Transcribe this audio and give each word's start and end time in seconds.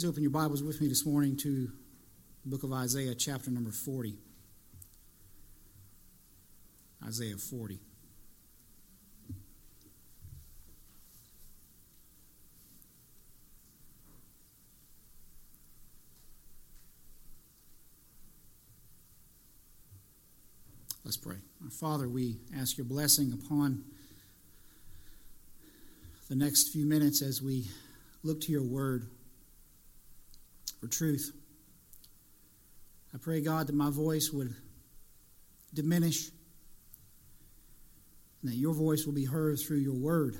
Please 0.00 0.08
open 0.08 0.22
your 0.22 0.30
Bibles 0.30 0.62
with 0.62 0.80
me 0.80 0.88
this 0.88 1.04
morning 1.04 1.36
to 1.36 1.70
the 2.42 2.48
book 2.48 2.62
of 2.62 2.72
Isaiah, 2.72 3.14
chapter 3.14 3.50
number 3.50 3.70
40. 3.70 4.16
Isaiah 7.06 7.36
40. 7.36 7.78
Let's 21.04 21.18
pray. 21.18 21.36
Our 21.62 21.68
Father, 21.68 22.08
we 22.08 22.38
ask 22.58 22.78
your 22.78 22.86
blessing 22.86 23.34
upon 23.34 23.84
the 26.30 26.36
next 26.36 26.72
few 26.72 26.86
minutes 26.86 27.20
as 27.20 27.42
we 27.42 27.66
look 28.24 28.40
to 28.40 28.50
your 28.50 28.64
word 28.64 29.10
for 30.80 30.88
truth. 30.88 31.32
I 33.14 33.18
pray, 33.18 33.40
God, 33.40 33.66
that 33.66 33.74
my 33.74 33.90
voice 33.90 34.30
would 34.32 34.54
diminish 35.74 36.30
and 38.42 38.50
that 38.50 38.56
your 38.56 38.74
voice 38.74 39.04
will 39.04 39.12
be 39.12 39.24
heard 39.24 39.58
through 39.58 39.78
your 39.78 39.94
word. 39.94 40.36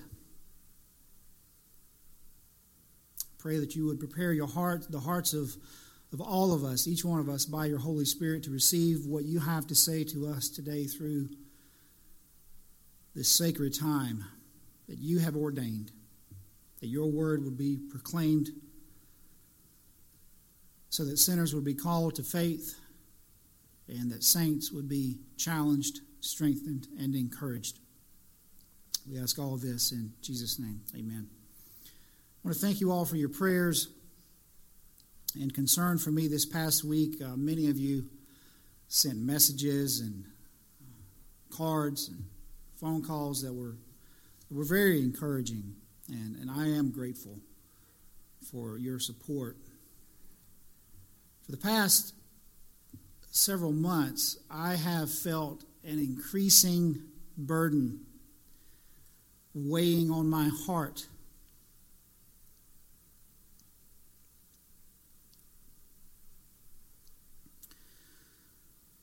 Pray 3.38 3.58
that 3.58 3.74
you 3.74 3.86
would 3.86 3.98
prepare 3.98 4.32
your 4.32 4.46
heart, 4.46 4.90
the 4.90 5.00
hearts 5.00 5.34
of, 5.34 5.50
of 6.12 6.20
all 6.20 6.52
of 6.52 6.64
us, 6.64 6.86
each 6.86 7.04
one 7.04 7.20
of 7.20 7.28
us, 7.28 7.45
by 7.45 7.66
your 7.66 7.78
Holy 7.78 8.04
Spirit 8.04 8.45
to 8.45 8.50
receive 8.50 9.06
what 9.06 9.24
you 9.24 9.40
have 9.40 9.66
to 9.66 9.74
say 9.74 10.04
to 10.04 10.28
us 10.28 10.48
today 10.48 10.84
through 10.84 11.28
this 13.14 13.28
sacred 13.28 13.78
time 13.78 14.24
that 14.88 14.98
you 14.98 15.18
have 15.18 15.37
ordained, 15.37 15.90
that 16.80 16.88
your 16.88 17.10
word 17.10 17.45
would 17.45 17.59
be 17.59 17.78
proclaimed 17.90 18.48
so 20.91 21.05
that 21.05 21.19
sinners 21.19 21.55
would 21.55 21.65
be 21.65 21.74
called 21.74 22.16
to 22.16 22.23
faith 22.23 22.79
and 23.88 24.10
that 24.10 24.23
saints 24.23 24.71
would 24.73 24.88
be 24.88 25.19
challenged, 25.37 26.01
strengthened, 26.21 26.88
and 26.99 27.15
encouraged. 27.15 27.79
We 29.11 29.18
ask 29.18 29.38
all 29.38 29.57
this 29.57 29.93
in 29.93 30.13
Jesus' 30.21 30.59
name. 30.59 30.80
Amen. 30.96 31.29
I 31.87 32.49
want 32.49 32.57
to 32.57 32.61
thank 32.61 32.80
you 32.80 32.91
all 32.91 33.05
for 33.05 33.16
your 33.16 33.29
prayers 33.29 33.88
and 35.41 35.55
concern 35.55 35.99
for 35.99 36.11
me 36.11 36.27
this 36.27 36.45
past 36.45 36.85
week. 36.85 37.23
Uh, 37.23 37.37
many 37.37 37.68
of 37.68 37.79
you 37.79 38.05
sent 38.88 39.18
messages 39.18 40.01
and 40.01 40.24
cards 41.51 42.09
and 42.09 42.24
phone 42.77 43.02
calls 43.02 43.43
that 43.43 43.52
were, 43.52 43.77
were 44.51 44.65
very 44.65 45.01
encouraging, 45.01 45.74
and, 46.09 46.37
and 46.37 46.51
I 46.51 46.66
am 46.66 46.91
grateful 46.91 47.38
for 48.51 48.79
your 48.79 48.99
support 48.99 49.57
for 51.51 51.56
the 51.56 51.62
past 51.62 52.15
several 53.32 53.73
months, 53.73 54.38
I 54.48 54.74
have 54.76 55.10
felt 55.10 55.65
an 55.84 55.98
increasing 55.98 57.02
burden 57.37 58.06
weighing 59.52 60.12
on 60.12 60.28
my 60.30 60.48
heart. 60.66 61.09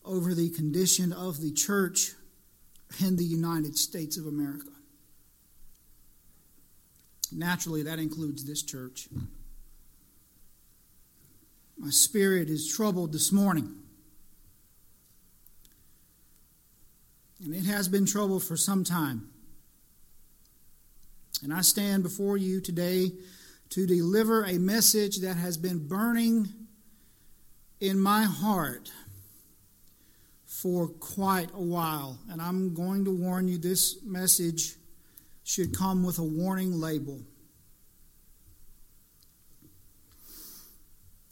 Over 0.05 0.33
the 0.33 0.49
condition 0.49 1.11
of 1.11 1.41
the 1.41 1.51
church 1.51 2.13
in 3.03 3.17
the 3.17 3.25
United 3.25 3.77
States 3.77 4.15
of 4.15 4.25
America. 4.25 4.69
Naturally, 7.29 7.83
that 7.83 7.99
includes 7.99 8.45
this 8.45 8.63
church. 8.63 9.09
My 11.77 11.89
spirit 11.89 12.49
is 12.49 12.67
troubled 12.67 13.13
this 13.13 13.31
morning. 13.31 13.75
And 17.43 17.53
it 17.53 17.65
has 17.65 17.87
been 17.87 18.05
troubled 18.05 18.43
for 18.43 18.57
some 18.57 18.83
time. 18.83 19.29
And 21.43 21.53
I 21.53 21.61
stand 21.61 22.01
before 22.01 22.37
you 22.37 22.59
today 22.59 23.11
to 23.69 23.85
deliver 23.85 24.43
a 24.43 24.53
message 24.53 25.17
that 25.17 25.35
has 25.35 25.55
been 25.55 25.87
burning 25.87 26.47
in 27.79 27.99
my 27.99 28.23
heart 28.23 28.91
for 30.45 30.87
quite 30.87 31.51
a 31.53 31.61
while. 31.61 32.17
And 32.31 32.41
I'm 32.41 32.73
going 32.73 33.05
to 33.05 33.11
warn 33.11 33.47
you 33.47 33.59
this 33.59 34.01
message 34.03 34.75
should 35.43 35.77
come 35.77 36.03
with 36.03 36.17
a 36.17 36.23
warning 36.23 36.73
label. 36.73 37.21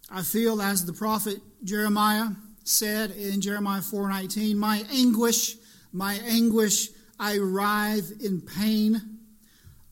I 0.09 0.21
feel 0.21 0.61
as 0.61 0.85
the 0.85 0.93
prophet 0.93 1.41
Jeremiah 1.63 2.29
said 2.63 3.11
in 3.11 3.41
Jeremiah 3.41 3.81
4:19, 3.81 4.57
"My 4.57 4.85
anguish, 4.89 5.57
my 5.91 6.15
anguish, 6.15 6.89
I 7.19 7.37
writhe 7.37 8.21
in 8.21 8.41
pain. 8.41 9.19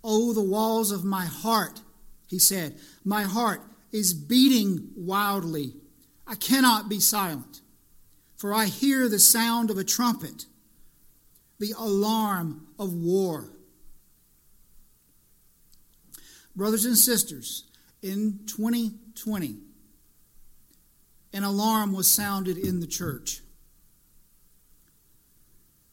Oh, 0.03 0.34
the 0.34 0.41
walls 0.41 0.91
of 0.91 1.03
my 1.03 1.25
heart," 1.25 1.81
he 2.28 2.38
said, 2.38 2.79
"my 3.03 3.23
heart 3.23 3.62
is 3.91 4.13
beating 4.13 4.91
wildly. 4.96 5.75
I 6.28 6.35
cannot 6.35 6.90
be 6.90 7.00
silent, 7.00 7.62
for 8.38 8.53
I 8.53 8.66
hear 8.66 9.09
the 9.09 9.19
sound 9.19 9.69
of 9.69 9.78
a 9.78 9.84
trumpet, 9.84 10.46
the 11.59 11.73
alarm 11.78 12.68
of 12.78 12.94
war." 12.94 13.50
Brothers 16.56 16.85
and 16.85 16.97
sisters, 16.97 17.63
in 18.02 18.46
2020, 18.46 19.62
an 21.33 21.44
alarm 21.44 21.94
was 21.94 22.07
sounded 22.07 22.57
in 22.57 22.79
the 22.79 22.88
church. 22.88 23.41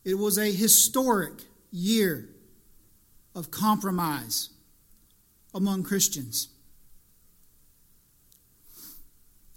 It 0.05 0.15
was 0.15 0.39
a 0.39 0.53
historic 0.53 1.33
year 1.71 2.29
of 3.35 3.51
compromise 3.51 4.51
among 5.55 5.83
Christians. 5.83 6.49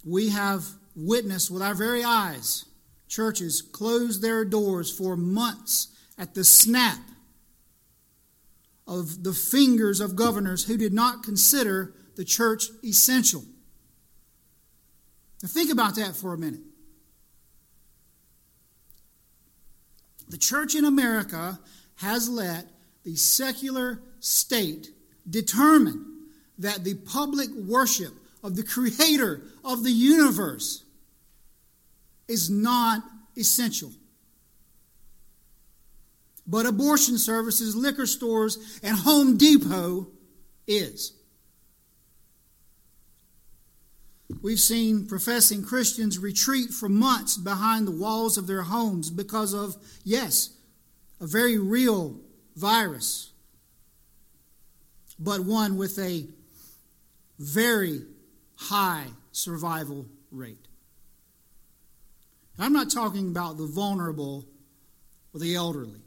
We 0.06 0.30
have 0.30 0.66
witnessed 0.96 1.50
with 1.52 1.62
our 1.62 1.74
very 1.74 2.04
eyes 2.04 2.66
churches 3.08 3.62
close 3.62 4.22
their 4.22 4.44
doors 4.44 4.90
for 4.96 5.16
months 5.16 5.88
at 6.18 6.34
the 6.34 6.44
snap 6.44 7.00
of 8.88 9.24
the 9.24 9.34
fingers 9.34 10.00
of 10.00 10.16
governors 10.16 10.66
who 10.66 10.78
did 10.78 10.94
not 10.94 11.24
consider 11.24 11.94
the 12.16 12.26
church 12.26 12.66
essential. 12.84 13.44
Think 15.46 15.72
about 15.72 15.96
that 15.96 16.16
for 16.16 16.34
a 16.34 16.38
minute. 16.38 16.62
The 20.30 20.38
church 20.38 20.74
in 20.74 20.86
America 20.86 21.60
has 21.96 22.30
let 22.30 22.66
the 23.04 23.16
secular 23.16 24.02
state 24.20 24.90
determine 25.30 26.06
that 26.60 26.84
the 26.84 26.96
public 26.96 27.50
worship 27.52 28.14
of 28.42 28.56
the 28.56 28.64
creator 28.64 29.42
of 29.64 29.84
the 29.84 29.92
universe 29.92 30.84
is 32.28 32.50
not 32.50 33.04
essential. 33.38 33.92
But 36.48 36.66
abortion 36.66 37.18
services, 37.18 37.76
liquor 37.76 38.06
stores, 38.06 38.80
and 38.82 38.98
Home 38.98 39.38
Depot 39.38 40.08
is. 40.68 41.14
We've 44.44 44.60
seen 44.60 45.08
professing 45.08 45.64
Christians 45.64 46.20
retreat 46.20 46.72
for 46.72 46.90
months 46.90 47.38
behind 47.38 47.88
the 47.88 47.92
walls 47.92 48.38
of 48.38 48.46
their 48.46 48.64
homes 48.64 49.10
because 49.10 49.54
of, 49.54 49.78
yes, 50.04 50.50
a 51.22 51.26
very 51.26 51.58
real 51.58 52.20
virus, 52.58 53.32
but 55.18 55.40
one 55.40 55.78
with 55.78 55.98
a 55.98 56.28
very 57.40 58.02
high 58.56 59.06
survival 59.32 60.08
rate. 60.30 60.68
I'm 62.60 62.74
not 62.74 62.92
talking 62.92 63.30
about 63.30 63.58
the 63.58 63.66
vulnerable 63.66 64.46
or 65.34 65.40
the 65.40 65.56
elderly, 65.56 66.02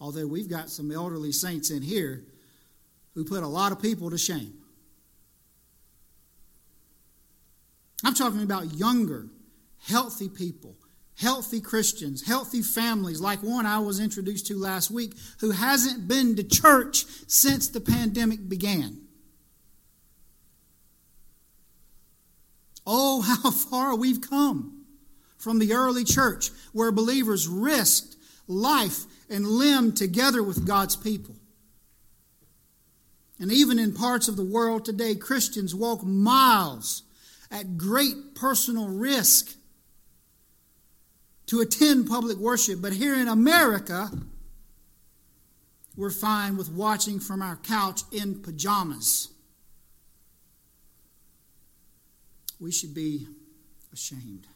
although 0.00 0.26
we've 0.26 0.48
got 0.48 0.70
some 0.70 0.90
elderly 0.90 1.32
saints 1.32 1.70
in 1.70 1.82
here 1.82 2.24
who 3.14 3.26
put 3.26 3.42
a 3.42 3.46
lot 3.46 3.72
of 3.72 3.82
people 3.82 4.08
to 4.08 4.16
shame. 4.16 4.59
I'm 8.04 8.14
talking 8.14 8.42
about 8.42 8.74
younger, 8.74 9.26
healthy 9.78 10.28
people, 10.28 10.76
healthy 11.18 11.60
Christians, 11.60 12.26
healthy 12.26 12.62
families, 12.62 13.20
like 13.20 13.42
one 13.42 13.66
I 13.66 13.78
was 13.78 14.00
introduced 14.00 14.46
to 14.46 14.58
last 14.58 14.90
week 14.90 15.14
who 15.40 15.50
hasn't 15.50 16.08
been 16.08 16.36
to 16.36 16.44
church 16.44 17.04
since 17.26 17.68
the 17.68 17.80
pandemic 17.80 18.48
began. 18.48 19.02
Oh, 22.86 23.20
how 23.42 23.50
far 23.50 23.94
we've 23.94 24.20
come 24.20 24.84
from 25.38 25.58
the 25.58 25.72
early 25.72 26.04
church 26.04 26.50
where 26.72 26.92
believers 26.92 27.48
risked 27.48 28.16
life 28.46 29.04
and 29.28 29.46
limb 29.46 29.92
together 29.92 30.42
with 30.42 30.66
God's 30.66 30.96
people. 30.96 31.36
And 33.38 33.50
even 33.50 33.78
in 33.78 33.94
parts 33.94 34.28
of 34.28 34.36
the 34.36 34.44
world 34.44 34.84
today, 34.84 35.14
Christians 35.14 35.74
walk 35.74 36.02
miles 36.02 37.04
at 37.50 37.76
great 37.76 38.34
personal 38.34 38.88
risk 38.88 39.54
to 41.46 41.60
attend 41.60 42.08
public 42.08 42.38
worship. 42.38 42.80
But 42.80 42.92
here 42.92 43.14
in 43.14 43.28
America, 43.28 44.10
we're 45.96 46.10
fine 46.10 46.56
with 46.56 46.70
watching 46.70 47.18
from 47.18 47.42
our 47.42 47.56
couch 47.56 48.02
in 48.12 48.40
pajamas. 48.40 49.28
We 52.60 52.70
should 52.70 52.94
be 52.94 53.26
ashamed. 53.92 54.46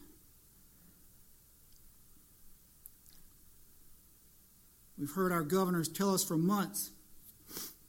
We've 4.97 5.11
heard 5.11 5.33
our 5.33 5.43
governors 5.43 5.89
tell 5.89 6.13
us 6.13 6.23
for 6.23 6.37
months 6.37 6.91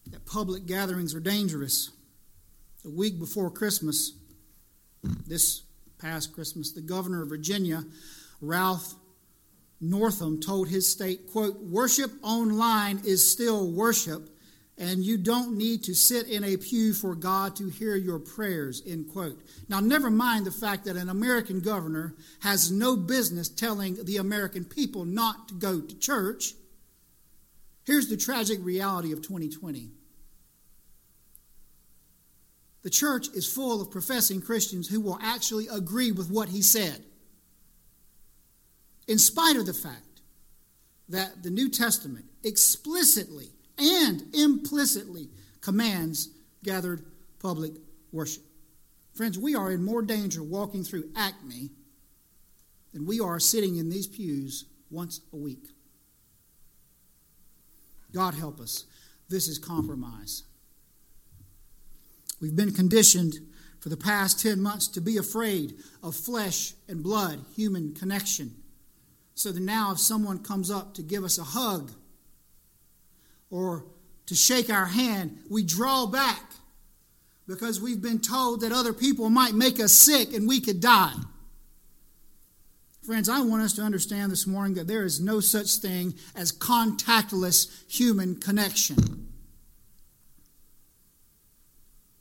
that 0.08 0.26
public 0.26 0.66
gatherings 0.66 1.14
are 1.14 1.20
dangerous. 1.20 1.90
A 2.84 2.88
week 2.88 3.18
before 3.18 3.50
Christmas, 3.50 4.12
this 5.26 5.62
past 5.98 6.32
Christmas, 6.32 6.72
the 6.72 6.80
governor 6.80 7.22
of 7.22 7.28
Virginia, 7.28 7.84
Ralph 8.40 8.94
Northam, 9.80 10.40
told 10.40 10.68
his 10.68 10.88
state, 10.88 11.30
quote, 11.30 11.58
worship 11.60 12.10
online 12.22 13.00
is 13.04 13.28
still 13.28 13.70
worship, 13.70 14.30
and 14.78 15.02
you 15.02 15.16
don't 15.16 15.56
need 15.56 15.82
to 15.84 15.94
sit 15.94 16.28
in 16.28 16.44
a 16.44 16.56
pew 16.56 16.92
for 16.92 17.14
God 17.14 17.56
to 17.56 17.68
hear 17.68 17.96
your 17.96 18.18
prayers, 18.18 18.82
end 18.86 19.08
quote. 19.10 19.40
Now, 19.68 19.80
never 19.80 20.10
mind 20.10 20.44
the 20.44 20.50
fact 20.50 20.84
that 20.84 20.96
an 20.96 21.08
American 21.08 21.60
governor 21.60 22.14
has 22.40 22.70
no 22.70 22.96
business 22.96 23.48
telling 23.48 24.04
the 24.04 24.18
American 24.18 24.64
people 24.64 25.04
not 25.04 25.48
to 25.48 25.54
go 25.54 25.80
to 25.80 25.98
church. 25.98 26.54
Here's 27.84 28.08
the 28.08 28.16
tragic 28.16 28.58
reality 28.62 29.12
of 29.12 29.22
2020 29.22 29.90
the 32.86 32.90
church 32.90 33.26
is 33.34 33.52
full 33.52 33.82
of 33.82 33.90
professing 33.90 34.40
Christians 34.40 34.86
who 34.86 35.00
will 35.00 35.18
actually 35.20 35.66
agree 35.66 36.12
with 36.12 36.30
what 36.30 36.50
he 36.50 36.62
said, 36.62 37.02
in 39.08 39.18
spite 39.18 39.56
of 39.56 39.66
the 39.66 39.74
fact 39.74 40.20
that 41.08 41.42
the 41.42 41.50
New 41.50 41.68
Testament 41.68 42.26
explicitly 42.44 43.48
and 43.76 44.32
implicitly 44.32 45.30
commands 45.60 46.28
gathered 46.62 47.04
public 47.40 47.72
worship. 48.12 48.44
Friends, 49.14 49.36
we 49.36 49.56
are 49.56 49.72
in 49.72 49.82
more 49.82 50.02
danger 50.02 50.44
walking 50.44 50.84
through 50.84 51.10
Acme 51.16 51.70
than 52.92 53.04
we 53.04 53.18
are 53.18 53.40
sitting 53.40 53.78
in 53.78 53.90
these 53.90 54.06
pews 54.06 54.64
once 54.92 55.22
a 55.32 55.36
week. 55.36 55.70
God 58.12 58.34
help 58.34 58.60
us. 58.60 58.84
This 59.28 59.48
is 59.48 59.58
compromise. 59.58 60.44
We've 62.40 62.56
been 62.56 62.72
conditioned 62.72 63.38
for 63.80 63.88
the 63.88 63.96
past 63.96 64.40
10 64.40 64.60
months 64.60 64.88
to 64.88 65.00
be 65.00 65.16
afraid 65.16 65.74
of 66.02 66.16
flesh 66.16 66.74
and 66.88 67.02
blood, 67.02 67.44
human 67.54 67.94
connection. 67.94 68.54
So 69.34 69.52
that 69.52 69.60
now, 69.60 69.92
if 69.92 69.98
someone 69.98 70.42
comes 70.42 70.70
up 70.70 70.94
to 70.94 71.02
give 71.02 71.22
us 71.22 71.38
a 71.38 71.44
hug 71.44 71.92
or 73.50 73.84
to 74.26 74.34
shake 74.34 74.70
our 74.70 74.86
hand, 74.86 75.38
we 75.50 75.62
draw 75.62 76.06
back 76.06 76.52
because 77.46 77.80
we've 77.80 78.02
been 78.02 78.18
told 78.18 78.62
that 78.62 78.72
other 78.72 78.92
people 78.92 79.30
might 79.30 79.54
make 79.54 79.78
us 79.78 79.92
sick 79.92 80.32
and 80.32 80.48
we 80.48 80.60
could 80.60 80.80
die. 80.80 81.14
Friends, 83.04 83.28
I 83.28 83.40
want 83.42 83.62
us 83.62 83.74
to 83.74 83.82
understand 83.82 84.32
this 84.32 84.48
morning 84.48 84.74
that 84.74 84.88
there 84.88 85.04
is 85.04 85.20
no 85.20 85.38
such 85.38 85.76
thing 85.76 86.14
as 86.34 86.50
contactless 86.50 87.84
human 87.88 88.34
connection. 88.34 89.28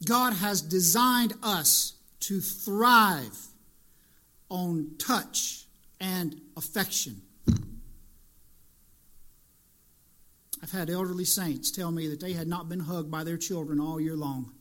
God 0.06 0.34
has 0.34 0.62
designed 0.62 1.34
us 1.44 1.94
to 2.22 2.40
thrive 2.40 3.38
on 4.50 4.96
touch 4.98 5.66
and 6.00 6.40
affection. 6.56 7.22
I've 10.62 10.72
had 10.72 10.90
elderly 10.90 11.25
saints 11.25 11.69
tell 11.69 11.92
me 11.92 12.07
that 12.07 12.19
they 12.19 12.34
had 12.34 12.48
not 12.48 12.69
been 12.69 12.80
hugged 12.80 13.12
by 13.12 13.24
their 13.24 13.38
children 13.38 13.80
all 13.80 14.00
year 14.00 14.16
long 14.16 14.52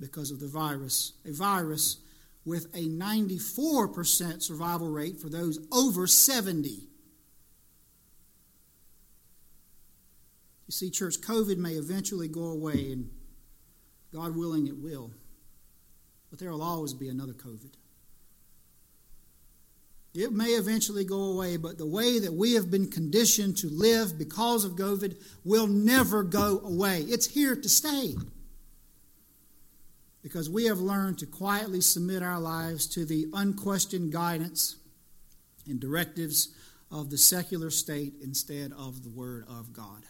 because 0.00 0.30
of 0.30 0.40
the 0.40 0.48
virus. 0.48 1.12
A 1.24 1.32
virus 1.32 1.98
with 2.44 2.66
a 2.74 2.88
94% 2.88 4.42
survival 4.42 4.88
rate 4.88 5.20
for 5.20 5.28
those 5.28 5.58
over 5.70 6.06
70. 6.06 6.68
You 6.68 6.88
see, 10.70 10.90
church, 10.90 11.20
COVID 11.20 11.56
may 11.56 11.72
eventually 11.72 12.28
go 12.28 12.44
away, 12.44 12.92
and 12.92 13.10
God 14.12 14.34
willing, 14.36 14.66
it 14.66 14.76
will. 14.76 15.10
But 16.30 16.38
there 16.38 16.50
will 16.50 16.62
always 16.62 16.94
be 16.94 17.08
another 17.08 17.32
COVID. 17.32 17.72
It 20.14 20.32
may 20.32 20.48
eventually 20.50 21.04
go 21.04 21.32
away, 21.32 21.56
but 21.58 21.78
the 21.78 21.86
way 21.86 22.18
that 22.18 22.32
we 22.32 22.54
have 22.54 22.70
been 22.70 22.90
conditioned 22.90 23.56
to 23.58 23.68
live 23.68 24.18
because 24.18 24.64
of 24.64 24.72
COVID 24.72 25.16
will 25.44 25.66
never 25.66 26.22
go 26.22 26.60
away. 26.60 27.02
It's 27.02 27.26
here 27.26 27.54
to 27.54 27.68
stay. 27.68 28.14
Because 30.22 30.50
we 30.50 30.64
have 30.64 30.78
learned 30.78 31.18
to 31.18 31.26
quietly 31.26 31.80
submit 31.80 32.22
our 32.22 32.40
lives 32.40 32.86
to 32.88 33.04
the 33.04 33.26
unquestioned 33.32 34.12
guidance 34.12 34.76
and 35.68 35.78
directives 35.78 36.48
of 36.90 37.10
the 37.10 37.18
secular 37.18 37.70
state 37.70 38.14
instead 38.22 38.72
of 38.72 39.04
the 39.04 39.10
Word 39.10 39.44
of 39.48 39.72
God. 39.72 40.04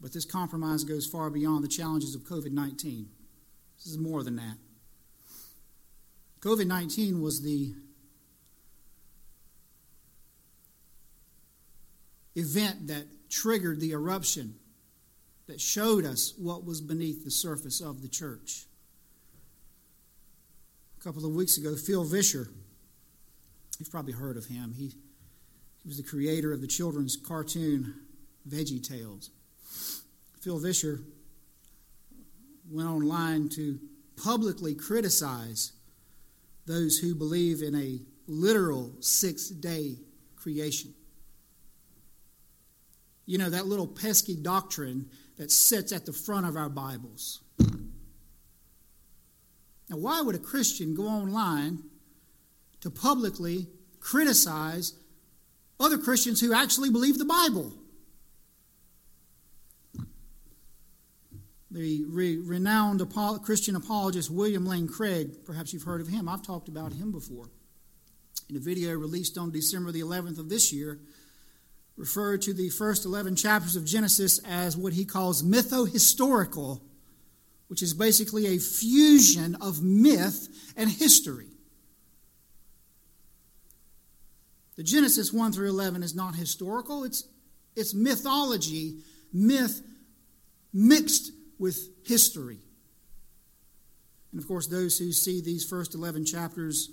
But 0.00 0.12
this 0.12 0.24
compromise 0.24 0.84
goes 0.84 1.06
far 1.06 1.30
beyond 1.30 1.64
the 1.64 1.68
challenges 1.68 2.14
of 2.14 2.22
COVID 2.22 2.52
19. 2.52 3.08
This 3.76 3.86
is 3.86 3.98
more 3.98 4.22
than 4.22 4.36
that. 4.36 4.56
COVID 6.40 6.66
19 6.66 7.20
was 7.20 7.42
the 7.42 7.74
event 12.36 12.86
that 12.86 13.04
triggered 13.28 13.80
the 13.80 13.92
eruption 13.92 14.54
that 15.48 15.60
showed 15.60 16.04
us 16.04 16.34
what 16.36 16.64
was 16.64 16.80
beneath 16.80 17.24
the 17.24 17.30
surface 17.30 17.80
of 17.80 18.02
the 18.02 18.08
church. 18.08 18.66
A 21.00 21.04
couple 21.04 21.24
of 21.24 21.34
weeks 21.34 21.56
ago, 21.56 21.74
Phil 21.74 22.04
Vischer, 22.04 22.48
you've 23.78 23.90
probably 23.90 24.12
heard 24.12 24.36
of 24.36 24.46
him. 24.46 24.74
He, 24.76 24.92
he 25.82 25.88
was 25.88 25.96
the 25.96 26.02
creator 26.02 26.52
of 26.52 26.60
the 26.60 26.66
children's 26.66 27.16
cartoon 27.16 27.94
Veggie 28.48 28.86
Tales. 28.86 29.30
Phil 30.40 30.58
Vischer 30.58 31.00
went 32.70 32.88
online 32.88 33.48
to 33.50 33.78
publicly 34.16 34.74
criticize 34.74 35.72
those 36.66 36.98
who 36.98 37.14
believe 37.14 37.62
in 37.62 37.74
a 37.74 38.00
literal 38.26 38.92
six 39.00 39.48
day 39.48 39.96
creation. 40.36 40.94
You 43.26 43.38
know, 43.38 43.50
that 43.50 43.66
little 43.66 43.86
pesky 43.86 44.36
doctrine 44.36 45.08
that 45.36 45.50
sits 45.50 45.92
at 45.92 46.06
the 46.06 46.12
front 46.12 46.46
of 46.46 46.56
our 46.56 46.68
Bibles. 46.68 47.40
Now, 49.88 49.96
why 49.96 50.20
would 50.20 50.34
a 50.34 50.38
Christian 50.38 50.94
go 50.94 51.06
online 51.06 51.82
to 52.80 52.90
publicly 52.90 53.66
criticize 54.00 54.94
other 55.80 55.98
Christians 55.98 56.40
who 56.40 56.52
actually 56.52 56.90
believe 56.90 57.18
the 57.18 57.24
Bible? 57.24 57.72
The 61.70 62.04
re- 62.06 62.38
renowned 62.38 63.02
Christian 63.42 63.76
apologist 63.76 64.30
William 64.30 64.66
Lane 64.66 64.88
Craig. 64.88 65.44
Perhaps 65.44 65.72
you've 65.72 65.82
heard 65.82 66.00
of 66.00 66.08
him. 66.08 66.28
I've 66.28 66.42
talked 66.42 66.68
about 66.68 66.92
him 66.92 67.12
before. 67.12 67.50
In 68.48 68.56
a 68.56 68.60
video 68.60 68.92
released 68.94 69.36
on 69.36 69.50
December 69.50 69.92
the 69.92 70.00
11th 70.00 70.38
of 70.38 70.48
this 70.48 70.72
year, 70.72 70.98
referred 71.96 72.40
to 72.42 72.54
the 72.54 72.70
first 72.70 73.04
11 73.04 73.36
chapters 73.36 73.76
of 73.76 73.84
Genesis 73.84 74.38
as 74.46 74.76
what 74.76 74.94
he 74.94 75.04
calls 75.04 75.42
mytho-historical, 75.42 76.82
which 77.66 77.82
is 77.82 77.92
basically 77.92 78.46
a 78.46 78.58
fusion 78.58 79.56
of 79.60 79.82
myth 79.82 80.72
and 80.76 80.88
history. 80.88 81.48
The 84.76 84.84
Genesis 84.84 85.32
1 85.32 85.52
through 85.52 85.68
11 85.68 86.02
is 86.02 86.14
not 86.14 86.36
historical, 86.36 87.04
it's, 87.04 87.28
it's 87.76 87.92
mythology, 87.92 89.00
myth 89.32 89.82
mixed 90.72 91.32
with 91.58 91.88
history. 92.06 92.58
And 94.32 94.40
of 94.40 94.46
course, 94.46 94.66
those 94.66 94.98
who 94.98 95.12
see 95.12 95.40
these 95.40 95.64
first 95.64 95.94
11 95.94 96.24
chapters 96.24 96.90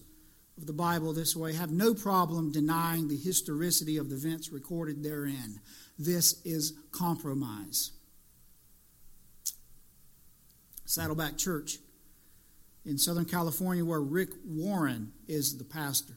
of 0.57 0.65
the 0.65 0.73
Bible 0.73 1.13
this 1.13 1.35
way 1.35 1.53
have 1.53 1.71
no 1.71 1.93
problem 1.93 2.51
denying 2.51 3.07
the 3.07 3.17
historicity 3.17 3.97
of 3.97 4.09
the 4.09 4.15
events 4.15 4.51
recorded 4.51 5.03
therein. 5.03 5.59
This 5.99 6.41
is 6.45 6.73
compromise. 6.91 7.91
Saddleback 10.85 11.37
Church 11.37 11.79
in 12.85 12.97
Southern 12.97 13.25
California, 13.25 13.83
where 13.83 14.01
Rick 14.01 14.29
Warren 14.45 15.11
is 15.27 15.57
the 15.57 15.63
pastor, 15.63 16.13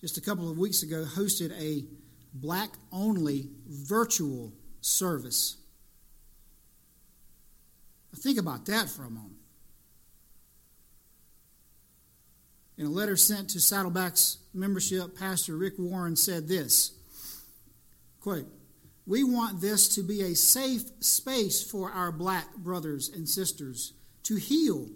just 0.00 0.18
a 0.18 0.20
couple 0.20 0.50
of 0.50 0.58
weeks 0.58 0.82
ago 0.82 1.04
hosted 1.04 1.52
a 1.60 1.84
black 2.32 2.70
only 2.92 3.48
virtual 3.66 4.52
service. 4.80 5.56
Think 8.16 8.38
about 8.38 8.66
that 8.66 8.88
for 8.88 9.04
a 9.04 9.10
moment. 9.10 9.36
In 12.76 12.86
a 12.86 12.90
letter 12.90 13.16
sent 13.16 13.50
to 13.50 13.60
Saddleback's 13.60 14.38
membership, 14.54 15.18
Pastor 15.18 15.56
Rick 15.56 15.74
Warren 15.78 16.16
said 16.16 16.48
this 16.48 16.92
quote, 18.20 18.46
We 19.06 19.22
want 19.22 19.60
this 19.60 19.94
to 19.96 20.02
be 20.02 20.22
a 20.22 20.34
safe 20.34 20.84
space 21.00 21.62
for 21.62 21.90
our 21.90 22.10
black 22.10 22.56
brothers 22.56 23.08
and 23.08 23.28
sisters 23.28 23.92
to 24.24 24.36
heal 24.36 24.88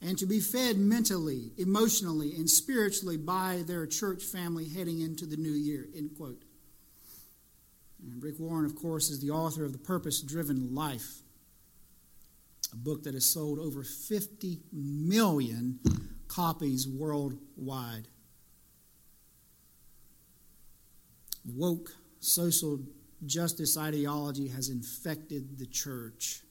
and 0.00 0.18
to 0.18 0.26
be 0.26 0.40
fed 0.40 0.78
mentally, 0.78 1.52
emotionally, 1.56 2.34
and 2.34 2.50
spiritually 2.50 3.16
by 3.16 3.62
their 3.66 3.86
church 3.86 4.24
family 4.24 4.68
heading 4.68 5.00
into 5.00 5.26
the 5.26 5.36
new 5.36 5.52
year. 5.52 5.86
End 5.96 6.10
quote. 6.16 6.42
And 8.02 8.22
Rick 8.22 8.40
Warren, 8.40 8.64
of 8.64 8.74
course, 8.74 9.10
is 9.10 9.20
the 9.20 9.30
author 9.30 9.64
of 9.64 9.72
The 9.72 9.78
Purpose 9.78 10.20
Driven 10.20 10.74
Life, 10.74 11.21
a 12.72 12.76
book 12.76 13.02
that 13.04 13.14
has 13.14 13.26
sold 13.26 13.58
over 13.58 13.82
50 13.82 14.60
million 14.72 15.78
copies 16.28 16.88
worldwide. 16.88 18.08
Woke 21.44 21.90
social 22.20 22.80
justice 23.26 23.76
ideology 23.76 24.48
has 24.48 24.68
infected 24.68 25.58
the 25.58 25.66
church 25.66 26.42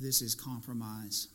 this 0.00 0.22
is 0.22 0.34
compromise. 0.34 1.28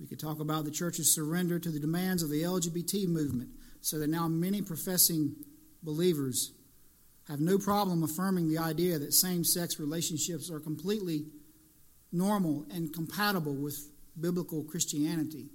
We 0.00 0.06
could 0.06 0.20
talk 0.20 0.40
about 0.40 0.64
the 0.64 0.70
church's 0.70 1.10
surrender 1.10 1.58
to 1.58 1.70
the 1.70 1.78
demands 1.78 2.22
of 2.22 2.30
the 2.30 2.42
LGBT 2.42 3.08
movement, 3.08 3.50
so 3.80 3.98
that 3.98 4.10
now 4.10 4.28
many 4.28 4.62
professing 4.62 5.34
believers 5.82 6.52
have 7.28 7.40
no 7.40 7.58
problem 7.58 8.02
affirming 8.02 8.48
the 8.48 8.58
idea 8.58 8.98
that 8.98 9.14
same 9.14 9.44
sex 9.44 9.80
relationships 9.80 10.50
are 10.50 10.60
completely 10.60 11.26
normal 12.12 12.66
and 12.72 12.92
compatible 12.92 13.54
with 13.54 13.88
biblical 14.20 14.62
Christianity. 14.62 15.48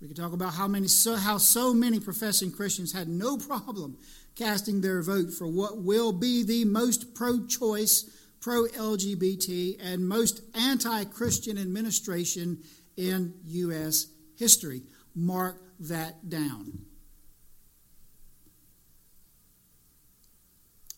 We 0.00 0.08
could 0.08 0.16
talk 0.16 0.32
about 0.32 0.54
how 0.54 0.66
many 0.66 0.88
so, 0.88 1.16
how 1.16 1.36
so 1.36 1.74
many 1.74 2.00
professing 2.00 2.50
Christians 2.50 2.92
had 2.92 3.08
no 3.08 3.36
problem 3.36 3.98
casting 4.34 4.80
their 4.80 5.02
vote 5.02 5.32
for 5.32 5.46
what 5.46 5.78
will 5.78 6.12
be 6.12 6.42
the 6.42 6.64
most 6.64 7.14
pro-choice, 7.14 8.10
pro-LGBT, 8.40 9.76
and 9.82 10.08
most 10.08 10.40
anti-Christian 10.54 11.58
administration 11.58 12.58
in 12.96 13.34
U.S. 13.44 14.06
history. 14.38 14.82
Mark 15.14 15.60
that 15.80 16.30
down. 16.30 16.86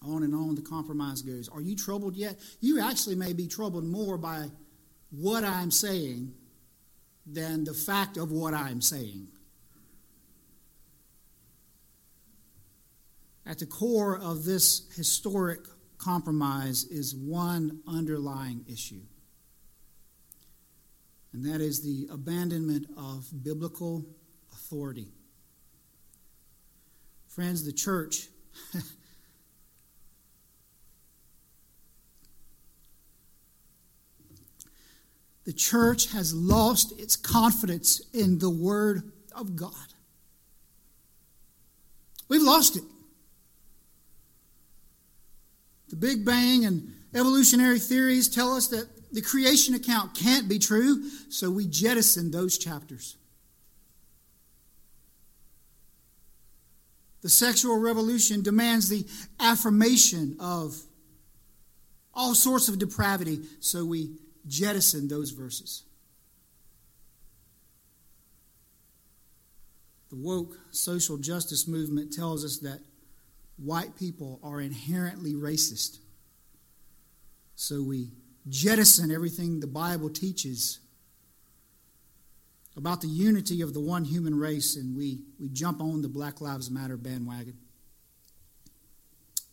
On 0.04 0.22
and 0.22 0.34
on 0.34 0.54
the 0.54 0.62
compromise 0.62 1.22
goes. 1.22 1.48
Are 1.48 1.60
you 1.60 1.76
troubled 1.76 2.16
yet? 2.16 2.38
You 2.60 2.80
actually 2.80 3.14
may 3.14 3.32
be 3.32 3.46
troubled 3.46 3.84
more 3.84 4.18
by 4.18 4.48
what 5.10 5.44
I'm 5.44 5.70
saying 5.70 6.32
than 7.26 7.64
the 7.64 7.74
fact 7.74 8.16
of 8.16 8.32
what 8.32 8.54
I'm 8.54 8.80
saying. 8.80 9.28
At 13.44 13.58
the 13.58 13.66
core 13.66 14.18
of 14.18 14.44
this 14.44 14.88
historic 14.96 15.60
compromise 15.98 16.84
is 16.84 17.14
one 17.14 17.80
underlying 17.86 18.64
issue, 18.68 19.02
and 21.32 21.44
that 21.44 21.60
is 21.60 21.82
the 21.82 22.08
abandonment 22.12 22.86
of 22.96 23.26
biblical 23.42 24.04
authority. 24.52 25.08
Friends, 27.28 27.64
the 27.64 27.72
church. 27.72 28.28
the 35.44 35.52
church 35.52 36.12
has 36.12 36.34
lost 36.34 36.98
its 37.00 37.16
confidence 37.16 38.00
in 38.12 38.38
the 38.38 38.50
Word 38.50 39.12
of 39.34 39.56
God. 39.56 39.72
We've 42.28 42.42
lost 42.42 42.76
it. 42.76 42.84
The 45.88 45.96
Big 45.96 46.24
Bang 46.24 46.64
and 46.64 46.94
evolutionary 47.14 47.78
theories 47.78 48.28
tell 48.28 48.54
us 48.54 48.68
that 48.68 48.88
the 49.12 49.20
creation 49.20 49.74
account 49.74 50.14
can't 50.14 50.48
be 50.48 50.58
true, 50.58 51.04
so 51.28 51.50
we 51.50 51.66
jettison 51.66 52.30
those 52.30 52.56
chapters. 52.56 53.16
The 57.20 57.28
sexual 57.28 57.78
revolution 57.78 58.42
demands 58.42 58.88
the 58.88 59.06
affirmation 59.38 60.36
of 60.40 60.80
all 62.14 62.34
sorts 62.34 62.68
of 62.68 62.78
depravity, 62.78 63.40
so 63.60 63.84
we 63.84 64.16
jettison 64.46 65.08
those 65.08 65.30
verses. 65.30 65.84
The 70.10 70.16
woke 70.16 70.58
social 70.70 71.16
justice 71.16 71.66
movement 71.66 72.12
tells 72.12 72.44
us 72.44 72.58
that 72.58 72.80
white 73.56 73.96
people 73.96 74.40
are 74.42 74.60
inherently 74.60 75.32
racist. 75.32 75.98
So 77.54 77.82
we 77.82 78.10
jettison 78.48 79.10
everything 79.10 79.60
the 79.60 79.66
Bible 79.66 80.10
teaches 80.10 80.80
about 82.76 83.00
the 83.00 83.08
unity 83.08 83.60
of 83.62 83.74
the 83.74 83.80
one 83.80 84.04
human 84.04 84.38
race 84.38 84.76
and 84.76 84.96
we, 84.96 85.20
we 85.38 85.48
jump 85.48 85.80
on 85.80 86.02
the 86.02 86.08
Black 86.08 86.40
Lives 86.40 86.70
Matter 86.70 86.96
bandwagon 86.96 87.56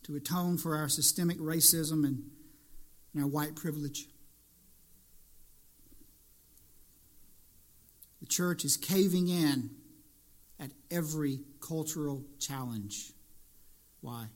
to 0.04 0.16
atone 0.16 0.56
for 0.56 0.76
our 0.76 0.88
systemic 0.88 1.38
racism 1.38 2.04
and, 2.04 2.22
and 3.14 3.22
our 3.22 3.28
white 3.28 3.54
privilege. 3.54 4.06
The 8.20 8.26
church 8.26 8.64
is 8.64 8.76
caving 8.76 9.28
in 9.28 9.70
at 10.58 10.70
every 10.90 11.40
cultural 11.60 12.24
challenge. 12.38 13.12
Why? 14.02 14.26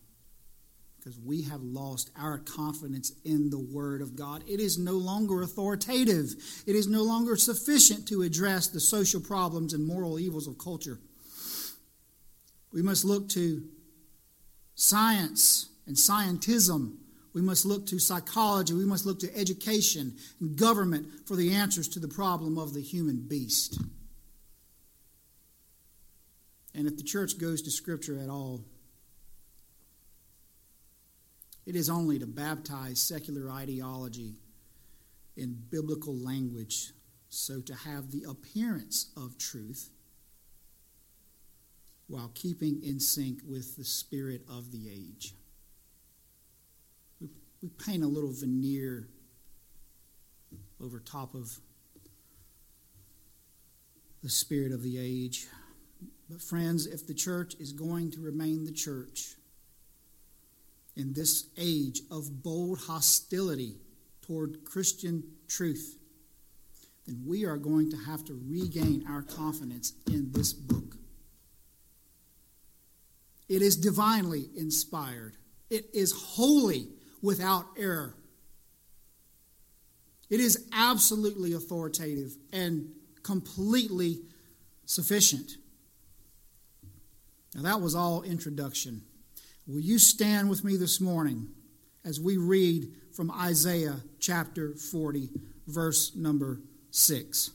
Because 0.97 1.19
we 1.19 1.43
have 1.43 1.63
lost 1.63 2.11
our 2.19 2.39
confidence 2.39 3.13
in 3.25 3.51
the 3.51 3.59
Word 3.59 4.01
of 4.01 4.17
God. 4.17 4.43
It 4.49 4.59
is 4.59 4.79
no 4.79 4.93
longer 4.93 5.43
authoritative, 5.43 6.35
it 6.67 6.75
is 6.75 6.89
no 6.89 7.03
longer 7.03 7.37
sufficient 7.37 8.09
to 8.09 8.23
address 8.23 8.69
the 8.69 8.81
social 8.81 9.21
problems 9.21 9.75
and 9.75 9.87
moral 9.87 10.19
evils 10.19 10.47
of 10.47 10.57
culture. 10.59 10.99
We 12.73 12.83
must 12.83 13.05
look 13.05 13.29
to 13.31 13.63
science 14.75 15.69
and 15.87 15.97
scientism. 15.97 16.97
We 17.35 17.43
must 17.43 17.67
look 17.67 17.87
to 17.89 17.99
psychology. 17.99 18.73
We 18.75 18.85
must 18.85 19.05
look 19.05 19.19
to 19.21 19.37
education 19.37 20.17
and 20.41 20.57
government 20.57 21.27
for 21.27 21.35
the 21.35 21.53
answers 21.53 21.89
to 21.89 21.99
the 21.99 22.09
problem 22.09 22.57
of 22.57 22.73
the 22.73 22.81
human 22.81 23.27
beast. 23.29 23.79
And 26.75 26.87
if 26.87 26.97
the 26.97 27.03
church 27.03 27.39
goes 27.39 27.61
to 27.63 27.71
Scripture 27.71 28.19
at 28.19 28.29
all, 28.29 28.65
it 31.67 31.75
is 31.75 31.91
only 31.91 32.19
to 32.21 32.27
baptize 32.27 33.01
secular 33.01 33.51
ideology 33.51 34.35
in 35.37 35.57
biblical 35.71 36.15
language, 36.15 36.93
so 37.29 37.61
to 37.61 37.75
have 37.75 38.13
the 38.13 38.25
appearance 38.29 39.11
of 39.17 39.39
truth 39.39 39.91
while 42.07 42.31
keeping 42.35 42.81
in 42.85 43.01
sync 43.01 43.41
with 43.49 43.77
the 43.77 43.85
spirit 43.85 44.43
of 44.49 44.71
the 44.71 44.89
age. 44.89 45.35
We, 47.65 47.71
paint 47.71 48.05
a 48.05 48.07
little 48.07 48.35
veneer 48.35 49.09
over 50.83 51.01
top 51.01 51.35
of 51.35 51.51
the 54.23 54.29
spirit 54.29 54.71
of 54.71 54.83
the 54.83 54.99
age. 54.99 55.47
But, 56.29 56.43
friends, 56.43 56.87
if 56.87 57.07
the 57.07 57.15
church 57.15 57.55
is 57.59 57.73
going 57.73 58.11
to 58.11 58.21
remain 58.21 58.67
the 58.67 58.73
church, 58.73 59.37
in 60.95 61.15
this 61.15 61.47
age 61.57 62.03
of 62.11 62.43
bold 62.43 62.81
hostility 62.81 63.77
toward 64.21 64.63
Christian 64.67 65.25
truth, 65.49 65.97
then 67.07 67.23
we 67.25 67.47
are 67.47 67.57
going 67.57 67.91
to 67.93 67.97
have 67.97 68.27
to 68.27 68.39
regain 68.47 69.07
our 69.09 69.23
confidence 69.23 69.95
in 70.07 70.33
this 70.33 70.53
book. 70.53 70.97
It 73.49 73.63
is 73.63 73.75
divinely 73.75 74.51
inspired, 74.55 75.39
it 75.71 75.87
is 75.95 76.13
wholly 76.13 76.89
without 77.25 77.65
error. 77.79 78.15
It 80.29 80.41
is 80.41 80.69
absolutely 80.73 81.55
authoritative 81.55 82.37
and 82.53 82.91
completely 83.23 84.21
sufficient. 84.85 85.57
Now, 87.55 87.63
that 87.63 87.81
was 87.81 87.95
all 87.95 88.23
introduction. 88.23 89.03
Will 89.67 89.81
you 89.81 89.99
stand 89.99 90.51
with 90.51 90.65
me 90.65 90.77
this 90.77 91.01
morning 91.01 91.49
as 92.05 92.21
we 92.21 92.37
read 92.37 92.93
from 93.13 93.31
Isaiah 93.31 93.97
chapter 94.21 94.75
40, 94.75 95.31
verse 95.67 96.15
number 96.15 96.61
6? 96.91 97.51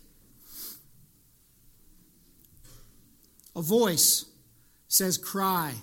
A 3.55 3.61
voice 3.61 4.25
says, 4.87 5.17
Cry. 5.17 5.73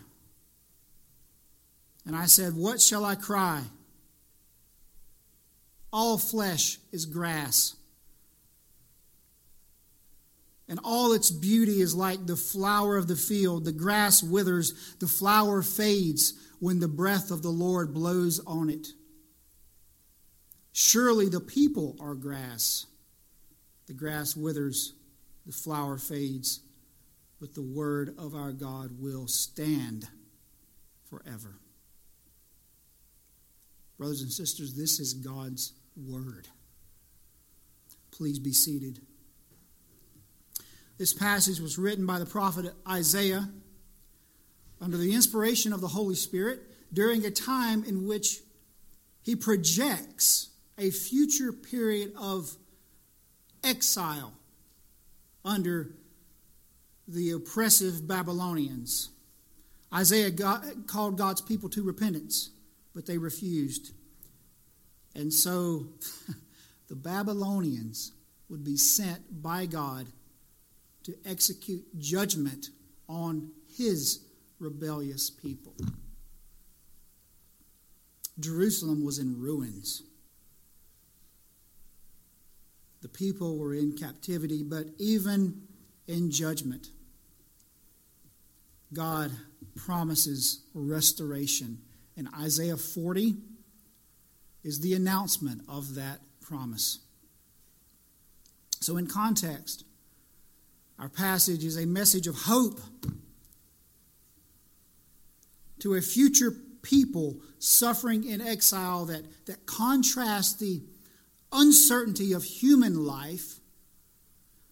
And 2.04 2.16
I 2.16 2.26
said, 2.26 2.54
What 2.54 2.80
shall 2.80 3.04
I 3.04 3.16
cry? 3.16 3.62
All 5.92 6.18
flesh 6.18 6.78
is 6.92 7.06
grass, 7.06 7.74
and 10.68 10.80
all 10.82 11.12
its 11.12 11.30
beauty 11.30 11.80
is 11.80 11.94
like 11.94 12.26
the 12.26 12.36
flower 12.36 12.96
of 12.96 13.06
the 13.06 13.16
field. 13.16 13.64
The 13.64 13.72
grass 13.72 14.22
withers, 14.22 14.94
the 14.98 15.06
flower 15.06 15.62
fades 15.62 16.34
when 16.58 16.80
the 16.80 16.88
breath 16.88 17.30
of 17.30 17.42
the 17.42 17.50
Lord 17.50 17.94
blows 17.94 18.40
on 18.46 18.68
it. 18.68 18.88
Surely 20.72 21.28
the 21.28 21.40
people 21.40 21.96
are 22.00 22.14
grass. 22.14 22.86
The 23.86 23.94
grass 23.94 24.36
withers, 24.36 24.92
the 25.46 25.52
flower 25.52 25.96
fades, 25.96 26.60
but 27.40 27.54
the 27.54 27.62
word 27.62 28.14
of 28.18 28.34
our 28.34 28.52
God 28.52 28.90
will 28.98 29.28
stand 29.28 30.08
forever. 31.08 31.60
Brothers 33.98 34.22
and 34.22 34.30
sisters, 34.30 34.74
this 34.74 35.00
is 35.00 35.14
God's 35.14 35.72
word. 35.96 36.48
Please 38.10 38.38
be 38.38 38.52
seated. 38.52 39.00
This 40.98 41.12
passage 41.12 41.60
was 41.60 41.78
written 41.78 42.06
by 42.06 42.18
the 42.18 42.26
prophet 42.26 42.72
Isaiah 42.88 43.48
under 44.80 44.96
the 44.96 45.14
inspiration 45.14 45.72
of 45.72 45.80
the 45.80 45.88
Holy 45.88 46.14
Spirit 46.14 46.60
during 46.92 47.24
a 47.24 47.30
time 47.30 47.84
in 47.84 48.06
which 48.06 48.40
he 49.22 49.36
projects 49.36 50.50
a 50.78 50.90
future 50.90 51.52
period 51.52 52.12
of 52.18 52.54
exile 53.64 54.32
under 55.44 55.90
the 57.08 57.32
oppressive 57.32 58.06
Babylonians. 58.06 59.10
Isaiah 59.92 60.30
got, 60.30 60.86
called 60.86 61.16
God's 61.16 61.40
people 61.40 61.68
to 61.70 61.82
repentance, 61.82 62.50
but 62.96 63.04
they 63.04 63.18
refused. 63.18 63.92
And 65.14 65.30
so 65.30 65.88
the 66.88 66.96
Babylonians 66.96 68.12
would 68.48 68.64
be 68.64 68.78
sent 68.78 69.42
by 69.42 69.66
God 69.66 70.06
to 71.02 71.14
execute 71.26 71.84
judgment 71.98 72.70
on 73.06 73.50
his 73.76 74.24
rebellious 74.58 75.28
people. 75.28 75.74
Jerusalem 78.40 79.04
was 79.04 79.18
in 79.18 79.38
ruins. 79.38 80.02
The 83.02 83.08
people 83.08 83.58
were 83.58 83.74
in 83.74 83.92
captivity, 83.92 84.62
but 84.62 84.86
even 84.98 85.60
in 86.08 86.30
judgment, 86.30 86.88
God 88.94 89.32
promises 89.74 90.62
restoration. 90.72 91.82
And 92.16 92.28
Isaiah 92.40 92.76
40 92.76 93.34
is 94.64 94.80
the 94.80 94.94
announcement 94.94 95.62
of 95.68 95.94
that 95.96 96.20
promise. 96.40 97.00
So, 98.80 98.96
in 98.96 99.06
context, 99.06 99.84
our 100.98 101.08
passage 101.08 101.64
is 101.64 101.76
a 101.76 101.86
message 101.86 102.26
of 102.26 102.34
hope 102.34 102.80
to 105.80 105.94
a 105.94 106.00
future 106.00 106.52
people 106.82 107.36
suffering 107.58 108.24
in 108.24 108.40
exile 108.40 109.04
that, 109.06 109.24
that 109.46 109.66
contrasts 109.66 110.54
the 110.54 110.82
uncertainty 111.52 112.32
of 112.32 112.44
human 112.44 113.04
life 113.04 113.60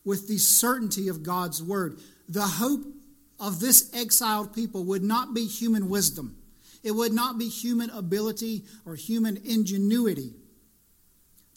with 0.05 0.29
the 0.29 0.39
certainty 0.39 1.09
of 1.09 1.23
God's 1.23 1.63
word. 1.63 1.99
The 2.29 2.43
hope 2.43 2.85
of 3.41 3.61
this 3.61 3.91
exiled 3.95 4.55
people 4.55 4.85
would 4.85 5.03
not 5.03 5.35
be 5.35 5.47
human 5.47 5.89
wisdom, 5.89 6.37
it 6.85 6.93
would 6.93 7.13
not 7.13 7.39
be 7.39 7.49
human 7.49 7.91
ability 7.91 8.65
or 8.85 8.95
human 8.95 9.39
ingenuity. 9.39 10.35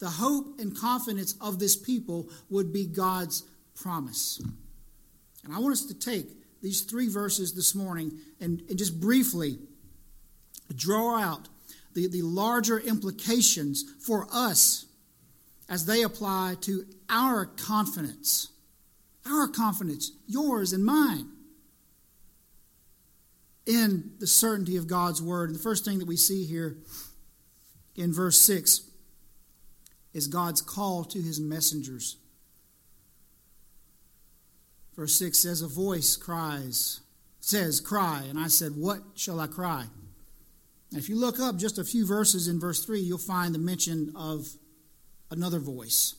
The 0.00 0.08
hope 0.08 0.58
and 0.58 0.76
confidence 0.76 1.34
of 1.40 1.58
this 1.58 1.76
people 1.76 2.30
would 2.48 2.72
be 2.72 2.86
God's 2.86 3.44
promise. 3.74 4.40
And 5.44 5.54
I 5.54 5.58
want 5.58 5.72
us 5.72 5.84
to 5.86 5.94
take 5.94 6.26
these 6.62 6.82
three 6.82 7.08
verses 7.08 7.54
this 7.54 7.74
morning 7.74 8.12
and, 8.40 8.62
and 8.68 8.78
just 8.78 9.00
briefly 9.00 9.58
draw 10.74 11.20
out 11.20 11.48
the, 11.94 12.08
the 12.08 12.22
larger 12.22 12.78
implications 12.78 13.84
for 14.00 14.26
us 14.32 14.86
as 15.68 15.84
they 15.84 16.02
apply 16.02 16.56
to 16.62 16.86
our 17.10 17.44
confidence. 17.44 18.48
Our 19.26 19.46
confidence, 19.46 20.12
yours 20.26 20.72
and 20.72 20.84
mine, 20.84 21.28
in 23.68 24.12
the 24.18 24.26
certainty 24.26 24.78
of 24.78 24.86
God's 24.86 25.20
word. 25.20 25.50
And 25.50 25.58
the 25.58 25.62
first 25.62 25.84
thing 25.84 25.98
that 25.98 26.08
we 26.08 26.16
see 26.16 26.44
here 26.44 26.78
in 27.94 28.14
verse 28.14 28.38
6 28.38 28.80
is 30.14 30.26
God's 30.26 30.62
call 30.62 31.04
to 31.04 31.20
his 31.20 31.38
messengers. 31.38 32.16
Verse 34.96 35.14
6 35.16 35.38
says, 35.38 35.60
A 35.60 35.68
voice 35.68 36.16
cries, 36.16 37.00
says, 37.40 37.78
Cry. 37.80 38.24
And 38.26 38.38
I 38.38 38.48
said, 38.48 38.72
What 38.74 39.00
shall 39.14 39.38
I 39.38 39.46
cry? 39.46 39.84
If 40.92 41.10
you 41.10 41.16
look 41.16 41.38
up 41.38 41.56
just 41.56 41.78
a 41.78 41.84
few 41.84 42.06
verses 42.06 42.48
in 42.48 42.58
verse 42.58 42.84
3, 42.84 42.98
you'll 42.98 43.18
find 43.18 43.54
the 43.54 43.58
mention 43.58 44.12
of 44.16 44.48
another 45.30 45.58
voice. 45.58 46.14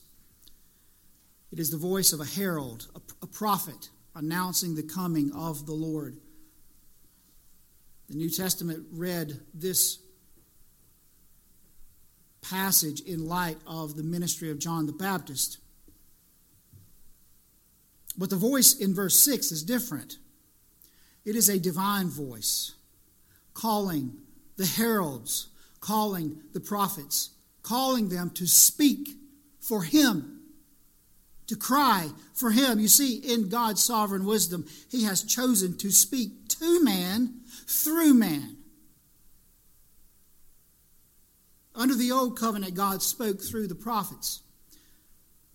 It 1.50 1.58
is 1.58 1.72
the 1.72 1.76
voice 1.76 2.12
of 2.12 2.20
a 2.20 2.24
herald, 2.24 2.86
a 3.20 3.26
prophet, 3.26 3.90
announcing 4.14 4.76
the 4.76 4.84
coming 4.84 5.32
of 5.34 5.66
the 5.66 5.72
Lord. 5.72 6.16
The 8.10 8.16
New 8.16 8.28
Testament 8.28 8.86
read 8.90 9.38
this 9.54 10.00
passage 12.42 13.00
in 13.02 13.28
light 13.28 13.58
of 13.68 13.94
the 13.94 14.02
ministry 14.02 14.50
of 14.50 14.58
John 14.58 14.86
the 14.86 14.92
Baptist. 14.92 15.58
But 18.18 18.28
the 18.28 18.36
voice 18.36 18.74
in 18.74 18.94
verse 18.96 19.16
6 19.16 19.52
is 19.52 19.62
different. 19.62 20.18
It 21.24 21.36
is 21.36 21.48
a 21.48 21.60
divine 21.60 22.08
voice 22.08 22.72
calling 23.54 24.14
the 24.56 24.66
heralds, 24.66 25.46
calling 25.78 26.40
the 26.52 26.60
prophets, 26.60 27.30
calling 27.62 28.08
them 28.08 28.30
to 28.30 28.46
speak 28.46 29.10
for 29.60 29.84
Him, 29.84 30.40
to 31.46 31.54
cry 31.54 32.08
for 32.34 32.50
Him. 32.50 32.80
You 32.80 32.88
see, 32.88 33.18
in 33.18 33.48
God's 33.48 33.84
sovereign 33.84 34.24
wisdom, 34.24 34.66
He 34.90 35.04
has 35.04 35.22
chosen 35.22 35.76
to 35.78 35.92
speak 35.92 36.48
to 36.48 36.82
man 36.82 37.39
through 37.70 38.14
man. 38.14 38.56
Under 41.74 41.94
the 41.94 42.10
old 42.10 42.38
covenant, 42.38 42.74
God 42.74 43.00
spoke 43.00 43.40
through 43.40 43.68
the 43.68 43.74
prophets. 43.74 44.42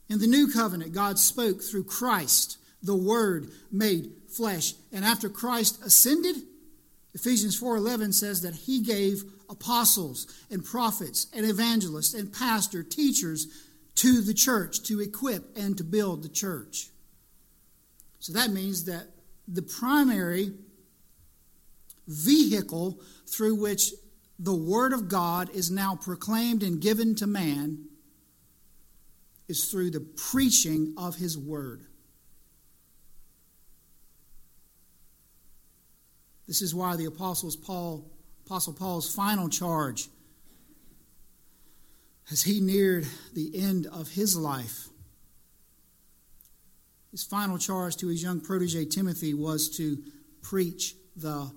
In 0.09 0.19
the 0.19 0.27
new 0.27 0.51
covenant, 0.51 0.93
God 0.93 1.19
spoke 1.19 1.61
through 1.61 1.83
Christ, 1.83 2.57
the 2.81 2.95
Word 2.95 3.51
made 3.71 4.11
flesh. 4.29 4.73
And 4.91 5.03
after 5.03 5.29
Christ 5.29 5.83
ascended, 5.83 6.37
Ephesians 7.13 7.59
4:11 7.59 8.13
says 8.13 8.41
that 8.41 8.55
he 8.55 8.79
gave 8.79 9.23
apostles 9.49 10.27
and 10.49 10.63
prophets 10.63 11.27
and 11.33 11.45
evangelists 11.45 12.13
and 12.13 12.31
pastor 12.31 12.81
teachers 12.81 13.47
to 13.95 14.21
the 14.21 14.33
church 14.33 14.83
to 14.83 15.01
equip 15.01 15.55
and 15.57 15.77
to 15.77 15.83
build 15.83 16.23
the 16.23 16.29
church. 16.29 16.89
So 18.19 18.33
that 18.33 18.51
means 18.51 18.85
that 18.85 19.07
the 19.47 19.61
primary 19.61 20.53
vehicle 22.07 22.99
through 23.27 23.55
which 23.55 23.91
the 24.37 24.55
word 24.55 24.93
of 24.93 25.07
God 25.07 25.49
is 25.51 25.71
now 25.71 25.95
proclaimed 25.95 26.61
and 26.63 26.81
given 26.81 27.15
to 27.15 27.27
man 27.27 27.85
is 29.47 29.65
through 29.65 29.91
the 29.91 29.99
preaching 29.99 30.93
of 30.97 31.15
his 31.15 31.37
word. 31.37 31.85
This 36.47 36.61
is 36.61 36.75
why 36.75 36.95
the 36.95 37.05
apostles 37.05 37.55
Paul, 37.55 38.11
Apostle 38.45 38.73
Paul's 38.73 39.13
final 39.13 39.49
charge 39.49 40.09
as 42.31 42.43
he 42.43 42.59
neared 42.59 43.07
the 43.33 43.51
end 43.55 43.87
of 43.87 44.09
his 44.09 44.35
life. 44.35 44.89
His 47.11 47.23
final 47.23 47.57
charge 47.57 47.95
to 47.97 48.07
his 48.07 48.21
young 48.21 48.41
protege 48.41 48.85
Timothy 48.85 49.33
was 49.33 49.69
to 49.77 50.03
preach 50.41 50.95
the 51.15 51.51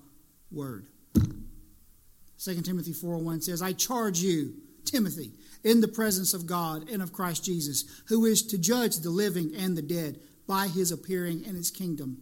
word. 0.51 0.87
2 1.13 2.61
Timothy 2.61 2.93
4:1 2.93 3.43
says, 3.43 3.61
I 3.61 3.73
charge 3.73 4.19
you, 4.19 4.53
Timothy, 4.85 5.33
in 5.63 5.81
the 5.81 5.87
presence 5.87 6.33
of 6.33 6.45
God 6.45 6.89
and 6.89 7.01
of 7.01 7.11
Christ 7.11 7.43
Jesus, 7.43 7.83
who 8.07 8.25
is 8.25 8.43
to 8.47 8.57
judge 8.57 8.97
the 8.97 9.09
living 9.09 9.53
and 9.55 9.77
the 9.77 9.81
dead 9.81 10.19
by 10.47 10.67
his 10.67 10.91
appearing 10.91 11.43
in 11.43 11.55
his 11.55 11.69
kingdom. 11.69 12.21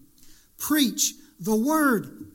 Preach 0.58 1.14
the 1.40 1.56
word. 1.56 2.32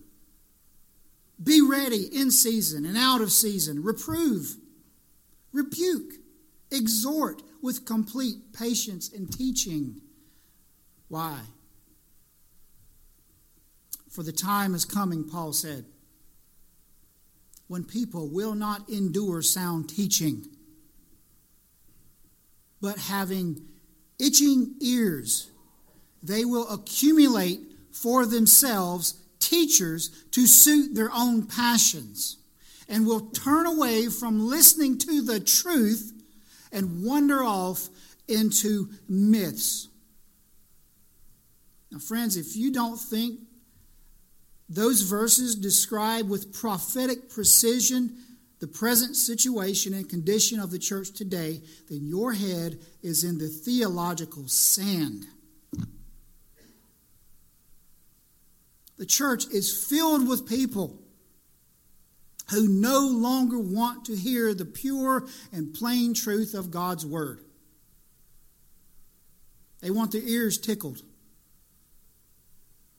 Be 1.42 1.60
ready 1.60 2.04
in 2.04 2.30
season 2.30 2.84
and 2.84 2.96
out 2.96 3.20
of 3.20 3.32
season. 3.32 3.82
Reprove, 3.82 4.54
rebuke, 5.52 6.14
exhort 6.70 7.42
with 7.60 7.84
complete 7.84 8.52
patience 8.52 9.12
and 9.12 9.30
teaching. 9.30 9.96
Why? 11.08 11.40
For 14.12 14.22
the 14.22 14.30
time 14.30 14.74
is 14.74 14.84
coming, 14.84 15.24
Paul 15.24 15.54
said, 15.54 15.86
when 17.66 17.82
people 17.82 18.28
will 18.28 18.54
not 18.54 18.90
endure 18.90 19.40
sound 19.40 19.88
teaching, 19.88 20.44
but 22.82 22.98
having 22.98 23.62
itching 24.18 24.74
ears, 24.82 25.50
they 26.22 26.44
will 26.44 26.68
accumulate 26.68 27.60
for 27.90 28.26
themselves 28.26 29.14
teachers 29.40 30.10
to 30.32 30.46
suit 30.46 30.94
their 30.94 31.10
own 31.10 31.46
passions 31.46 32.36
and 32.90 33.06
will 33.06 33.30
turn 33.30 33.64
away 33.64 34.08
from 34.08 34.46
listening 34.46 34.98
to 34.98 35.22
the 35.22 35.40
truth 35.40 36.12
and 36.70 37.02
wander 37.02 37.42
off 37.42 37.88
into 38.28 38.90
myths. 39.08 39.88
Now, 41.90 41.98
friends, 41.98 42.36
if 42.36 42.56
you 42.56 42.70
don't 42.70 42.98
think 42.98 43.40
those 44.74 45.02
verses 45.02 45.54
describe 45.54 46.28
with 46.28 46.52
prophetic 46.52 47.28
precision 47.28 48.16
the 48.60 48.68
present 48.68 49.16
situation 49.16 49.92
and 49.92 50.08
condition 50.08 50.60
of 50.60 50.70
the 50.70 50.78
church 50.78 51.12
today, 51.12 51.60
then 51.90 52.06
your 52.06 52.32
head 52.32 52.78
is 53.02 53.24
in 53.24 53.38
the 53.38 53.48
theological 53.48 54.46
sand. 54.46 55.26
The 58.98 59.06
church 59.06 59.46
is 59.46 59.84
filled 59.88 60.28
with 60.28 60.48
people 60.48 60.96
who 62.52 62.68
no 62.68 63.00
longer 63.00 63.58
want 63.58 64.04
to 64.04 64.14
hear 64.14 64.54
the 64.54 64.64
pure 64.64 65.26
and 65.52 65.74
plain 65.74 66.14
truth 66.14 66.54
of 66.54 66.70
God's 66.70 67.04
Word. 67.04 67.40
They 69.80 69.90
want 69.90 70.12
their 70.12 70.22
ears 70.22 70.56
tickled. 70.56 71.02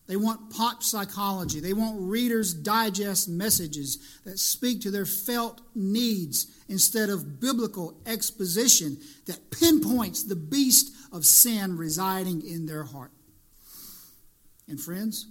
They 0.06 0.18
want 0.18 0.50
pop 0.50 0.84
psychology. 0.84 1.62
They 1.62 1.74
want 1.74 1.96
Reader's 1.98 2.54
Digest 2.54 3.30
messages 3.30 4.20
that 4.26 4.38
speak 4.38 4.82
to 4.82 4.92
their 4.92 5.06
felt 5.06 5.62
needs 5.76 6.48
instead 6.68 7.10
of 7.10 7.40
biblical 7.40 7.98
exposition 8.06 8.98
that 9.28 9.50
pinpoints 9.50 10.24
the 10.24 10.36
beast 10.36 10.94
of 11.14 11.26
sin 11.26 11.78
residing 11.78 12.46
in 12.46 12.66
their 12.66 12.84
heart. 12.84 13.12
And 14.68 14.80
friends, 14.80 15.28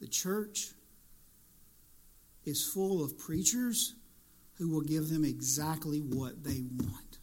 the 0.00 0.08
church 0.08 0.70
is 2.44 2.66
full 2.66 3.04
of 3.04 3.18
preachers 3.18 3.94
who 4.58 4.70
will 4.70 4.80
give 4.80 5.10
them 5.10 5.24
exactly 5.24 5.98
what 5.98 6.42
they 6.42 6.62
want. 6.78 7.18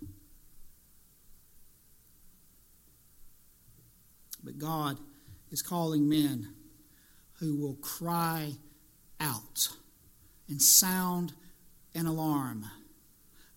But 4.44 4.58
God 4.58 4.98
is 5.52 5.62
calling 5.62 6.08
men 6.08 6.54
who 7.40 7.58
will 7.58 7.76
cry 7.76 8.54
out 9.20 9.70
and 10.48 10.62
sound 10.62 11.34
an 11.96 12.06
alarm. 12.06 12.66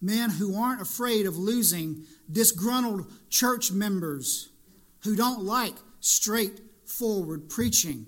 Men 0.01 0.31
who 0.31 0.61
aren't 0.61 0.83
afraid 0.83 1.27
of 1.27 1.37
losing 1.37 2.05
disgruntled 2.31 3.07
church 3.31 3.71
members 3.71 4.49
who 5.05 5.17
don't 5.17 5.43
like 5.43 5.75
straightforward 6.01 7.49
preaching, 7.49 8.07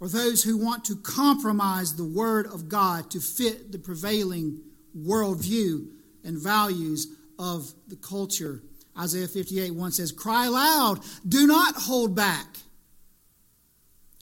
or 0.00 0.08
those 0.08 0.42
who 0.42 0.56
want 0.56 0.84
to 0.84 0.96
compromise 0.96 1.94
the 1.94 2.04
Word 2.04 2.46
of 2.46 2.68
God 2.68 3.10
to 3.12 3.20
fit 3.20 3.70
the 3.70 3.78
prevailing 3.78 4.60
worldview 4.96 5.86
and 6.24 6.38
values 6.38 7.08
of 7.38 7.72
the 7.88 7.96
culture. 7.96 8.62
Isaiah 8.98 9.28
58 9.28 9.70
1 9.70 9.92
says, 9.92 10.12
Cry 10.12 10.48
loud, 10.48 11.00
do 11.26 11.46
not 11.46 11.74
hold 11.74 12.14
back. 12.14 12.58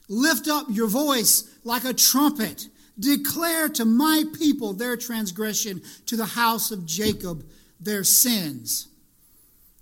Lift 0.09 0.49
up 0.49 0.67
your 0.71 0.89
voice 0.89 1.45
like 1.65 1.85
a 1.85 1.95
trumpet. 1.95 2.69
Declare 2.99 3.71
to 3.71 3.85
my 3.85 4.25
people 4.39 4.73
their 4.73 4.97
transgression, 4.97 5.81
to 6.07 6.17
the 6.17 6.27
house 6.27 6.71
of 6.71 6.85
Jacob 6.85 7.45
their 7.81 8.05
sins. 8.05 8.89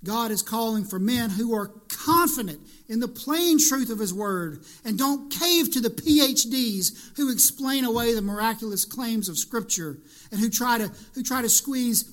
God 0.05 0.31
is 0.31 0.43
calling 0.43 0.85
for 0.85 1.01
men 1.01 1.31
who 1.31 1.55
are 1.55 1.73
confident 1.89 2.61
in 2.89 3.01
the 3.01 3.09
plain 3.09 3.59
truth 3.59 3.91
of 3.91 3.99
His 3.99 4.15
Word 4.15 4.61
and 4.85 4.97
don't 4.97 5.31
cave 5.31 5.73
to 5.73 5.81
the 5.81 5.91
PhDs 5.91 7.17
who 7.17 7.33
explain 7.33 7.85
away 7.85 8.15
the 8.15 8.23
miraculous 8.23 8.85
claims 8.85 9.29
of 9.29 9.39
Scripture 9.39 9.99
and 10.31 10.41
who 10.41 10.49
try 10.49 10.79
to, 10.79 10.93
who 11.15 11.23
try 11.25 11.43
to 11.43 11.49
squeeze 11.49 12.05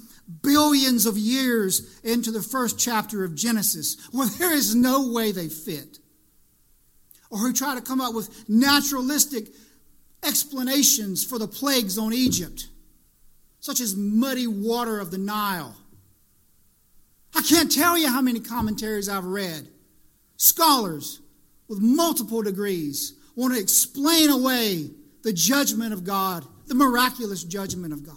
billions 0.41 1.05
of 1.05 1.17
years 1.17 1.99
into 2.03 2.31
the 2.31 2.41
first 2.41 2.79
chapter 2.79 3.23
of 3.23 3.35
Genesis 3.35 3.97
where 4.11 4.27
there 4.27 4.53
is 4.53 4.75
no 4.75 5.11
way 5.11 5.31
they 5.31 5.47
fit 5.47 5.99
or 7.29 7.39
who 7.39 7.53
try 7.53 7.75
to 7.75 7.81
come 7.81 8.01
up 8.01 8.13
with 8.13 8.47
naturalistic 8.49 9.47
explanations 10.23 11.23
for 11.23 11.37
the 11.37 11.47
plagues 11.47 11.97
on 11.97 12.13
Egypt, 12.13 12.67
such 13.59 13.79
as 13.79 13.95
muddy 13.95 14.47
water 14.47 14.99
of 14.99 15.11
the 15.11 15.17
Nile. 15.17 15.75
I 17.35 17.41
can't 17.41 17.71
tell 17.71 17.97
you 17.97 18.07
how 18.07 18.21
many 18.21 18.39
commentaries 18.39 19.09
I've 19.09 19.25
read. 19.25 19.67
Scholars 20.37 21.21
with 21.67 21.79
multiple 21.79 22.41
degrees 22.41 23.13
want 23.35 23.53
to 23.53 23.59
explain 23.59 24.29
away 24.29 24.89
the 25.23 25.33
judgment 25.33 25.93
of 25.93 26.03
God, 26.03 26.45
the 26.67 26.75
miraculous 26.75 27.43
judgment 27.43 27.93
of 27.93 28.05
God. 28.05 28.15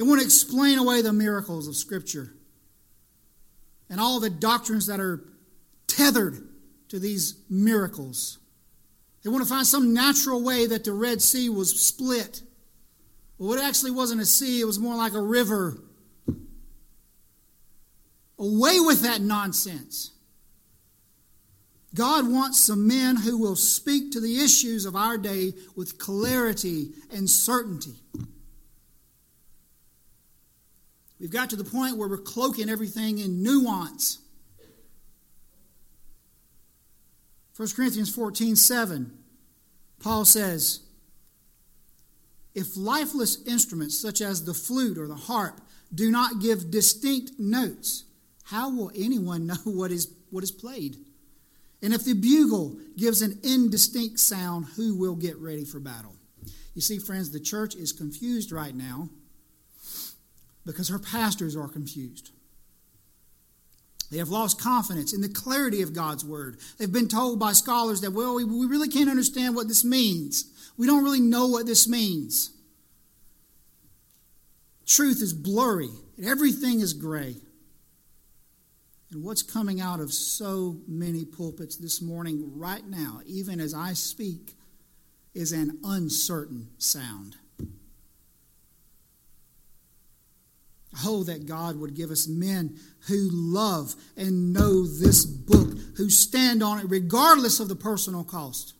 They 0.00 0.06
want 0.06 0.20
to 0.20 0.24
explain 0.24 0.78
away 0.78 1.02
the 1.02 1.12
miracles 1.12 1.68
of 1.68 1.76
Scripture 1.76 2.32
and 3.90 4.00
all 4.00 4.18
the 4.18 4.30
doctrines 4.30 4.86
that 4.86 4.98
are 4.98 5.22
tethered 5.86 6.42
to 6.88 6.98
these 6.98 7.34
miracles. 7.50 8.38
They 9.22 9.28
want 9.28 9.44
to 9.44 9.50
find 9.50 9.66
some 9.66 9.92
natural 9.92 10.42
way 10.42 10.64
that 10.64 10.84
the 10.84 10.94
Red 10.94 11.20
Sea 11.20 11.50
was 11.50 11.78
split. 11.78 12.40
Well, 13.36 13.52
it 13.52 13.62
actually 13.62 13.90
wasn't 13.90 14.22
a 14.22 14.24
sea, 14.24 14.62
it 14.62 14.64
was 14.64 14.78
more 14.78 14.96
like 14.96 15.12
a 15.12 15.20
river. 15.20 15.76
Away 18.38 18.80
with 18.80 19.02
that 19.02 19.20
nonsense. 19.20 20.12
God 21.94 22.26
wants 22.26 22.58
some 22.58 22.88
men 22.88 23.16
who 23.16 23.36
will 23.36 23.54
speak 23.54 24.12
to 24.12 24.20
the 24.20 24.42
issues 24.42 24.86
of 24.86 24.96
our 24.96 25.18
day 25.18 25.52
with 25.76 25.98
clarity 25.98 26.88
and 27.12 27.28
certainty. 27.28 27.96
We've 31.20 31.30
got 31.30 31.50
to 31.50 31.56
the 31.56 31.64
point 31.64 31.98
where 31.98 32.08
we're 32.08 32.16
cloaking 32.16 32.70
everything 32.70 33.18
in 33.18 33.42
nuance. 33.42 34.18
1 37.56 37.68
Corinthians 37.76 38.12
14 38.12 38.56
7, 38.56 39.18
Paul 40.02 40.24
says, 40.24 40.80
If 42.54 42.74
lifeless 42.74 43.46
instruments 43.46 44.00
such 44.00 44.22
as 44.22 44.44
the 44.46 44.54
flute 44.54 44.96
or 44.96 45.06
the 45.06 45.14
harp 45.14 45.60
do 45.94 46.10
not 46.10 46.40
give 46.40 46.70
distinct 46.70 47.32
notes, 47.38 48.04
how 48.44 48.74
will 48.74 48.90
anyone 48.96 49.46
know 49.46 49.56
what 49.64 49.92
is, 49.92 50.10
what 50.30 50.42
is 50.42 50.50
played? 50.50 50.96
And 51.82 51.92
if 51.92 52.04
the 52.04 52.14
bugle 52.14 52.78
gives 52.96 53.20
an 53.20 53.38
indistinct 53.42 54.20
sound, 54.20 54.66
who 54.76 54.96
will 54.96 55.16
get 55.16 55.36
ready 55.36 55.64
for 55.66 55.80
battle? 55.80 56.14
You 56.74 56.80
see, 56.80 56.98
friends, 56.98 57.30
the 57.30 57.40
church 57.40 57.74
is 57.74 57.92
confused 57.92 58.52
right 58.52 58.74
now 58.74 59.10
because 60.72 60.88
her 60.88 60.98
pastors 60.98 61.56
are 61.56 61.68
confused. 61.68 62.30
They 64.10 64.18
have 64.18 64.28
lost 64.28 64.60
confidence 64.60 65.12
in 65.12 65.20
the 65.20 65.28
clarity 65.28 65.82
of 65.82 65.94
God's 65.94 66.24
word. 66.24 66.58
They've 66.78 66.92
been 66.92 67.08
told 67.08 67.38
by 67.38 67.52
scholars 67.52 68.00
that, 68.00 68.12
well, 68.12 68.34
we, 68.34 68.44
really 68.44 68.88
can't 68.88 69.08
understand 69.08 69.54
what 69.54 69.68
this 69.68 69.84
means. 69.84 70.46
We 70.76 70.86
don't 70.86 71.04
really 71.04 71.20
know 71.20 71.46
what 71.46 71.66
this 71.66 71.88
means. 71.88 72.50
Truth 74.84 75.22
is 75.22 75.32
blurry, 75.32 75.90
and 76.16 76.26
everything 76.26 76.80
is 76.80 76.92
gray. 76.92 77.36
And 79.12 79.22
what's 79.22 79.42
coming 79.42 79.80
out 79.80 80.00
of 80.00 80.12
so 80.12 80.76
many 80.88 81.24
pulpits 81.24 81.76
this 81.76 82.02
morning, 82.02 82.50
right 82.56 82.84
now, 82.84 83.20
even 83.26 83.60
as 83.60 83.74
I 83.74 83.92
speak, 83.92 84.56
is 85.34 85.52
an 85.52 85.78
uncertain 85.84 86.68
sound. 86.78 87.36
Oh, 91.04 91.22
that 91.24 91.46
God 91.46 91.76
would 91.76 91.94
give 91.94 92.10
us 92.10 92.26
men 92.26 92.78
who 93.06 93.28
love 93.32 93.94
and 94.16 94.52
know 94.52 94.84
this 94.84 95.24
book, 95.24 95.76
who 95.96 96.10
stand 96.10 96.62
on 96.62 96.80
it 96.80 96.86
regardless 96.88 97.60
of 97.60 97.68
the 97.68 97.76
personal 97.76 98.24
cost. 98.24 98.74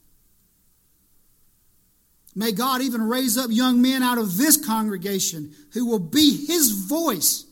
May 2.35 2.53
God 2.53 2.81
even 2.81 3.03
raise 3.03 3.37
up 3.37 3.51
young 3.51 3.83
men 3.83 4.03
out 4.03 4.19
of 4.19 4.37
this 4.37 4.57
congregation 4.65 5.53
who 5.73 5.87
will 5.87 5.99
be 5.99 6.47
his 6.47 6.71
voice 6.71 7.45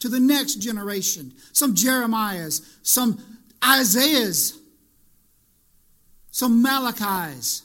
to 0.00 0.08
the 0.08 0.20
next 0.20 0.56
generation. 0.56 1.32
Some 1.52 1.74
Jeremiahs, 1.74 2.64
some 2.82 3.18
Isaiahs, 3.64 4.58
some 6.30 6.62
Malachi's. 6.62 7.62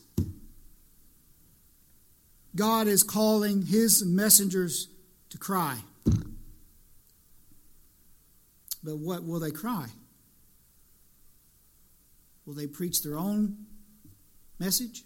God 2.55 2.87
is 2.87 3.03
calling 3.03 3.63
his 3.63 4.03
messengers 4.05 4.89
to 5.29 5.37
cry. 5.37 5.79
But 8.83 8.97
what 8.97 9.23
will 9.23 9.39
they 9.39 9.51
cry? 9.51 9.87
Will 12.45 12.53
they 12.53 12.67
preach 12.67 13.03
their 13.03 13.17
own 13.17 13.57
message? 14.57 15.03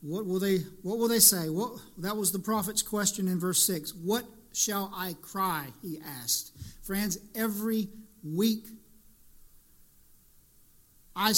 What 0.00 0.26
will 0.26 0.40
they 0.40 0.58
what 0.82 0.98
will 0.98 1.08
they 1.08 1.20
say? 1.20 1.48
What 1.48 1.72
that 1.98 2.16
was 2.16 2.32
the 2.32 2.38
prophet's 2.38 2.82
question 2.82 3.28
in 3.28 3.38
verse 3.38 3.62
6. 3.62 3.94
What 3.94 4.24
shall 4.52 4.92
I 4.94 5.14
cry? 5.22 5.68
he 5.80 6.00
asked. 6.22 6.52
Friends, 6.82 7.18
every 7.34 7.88
week 8.22 8.66
I, 11.14 11.32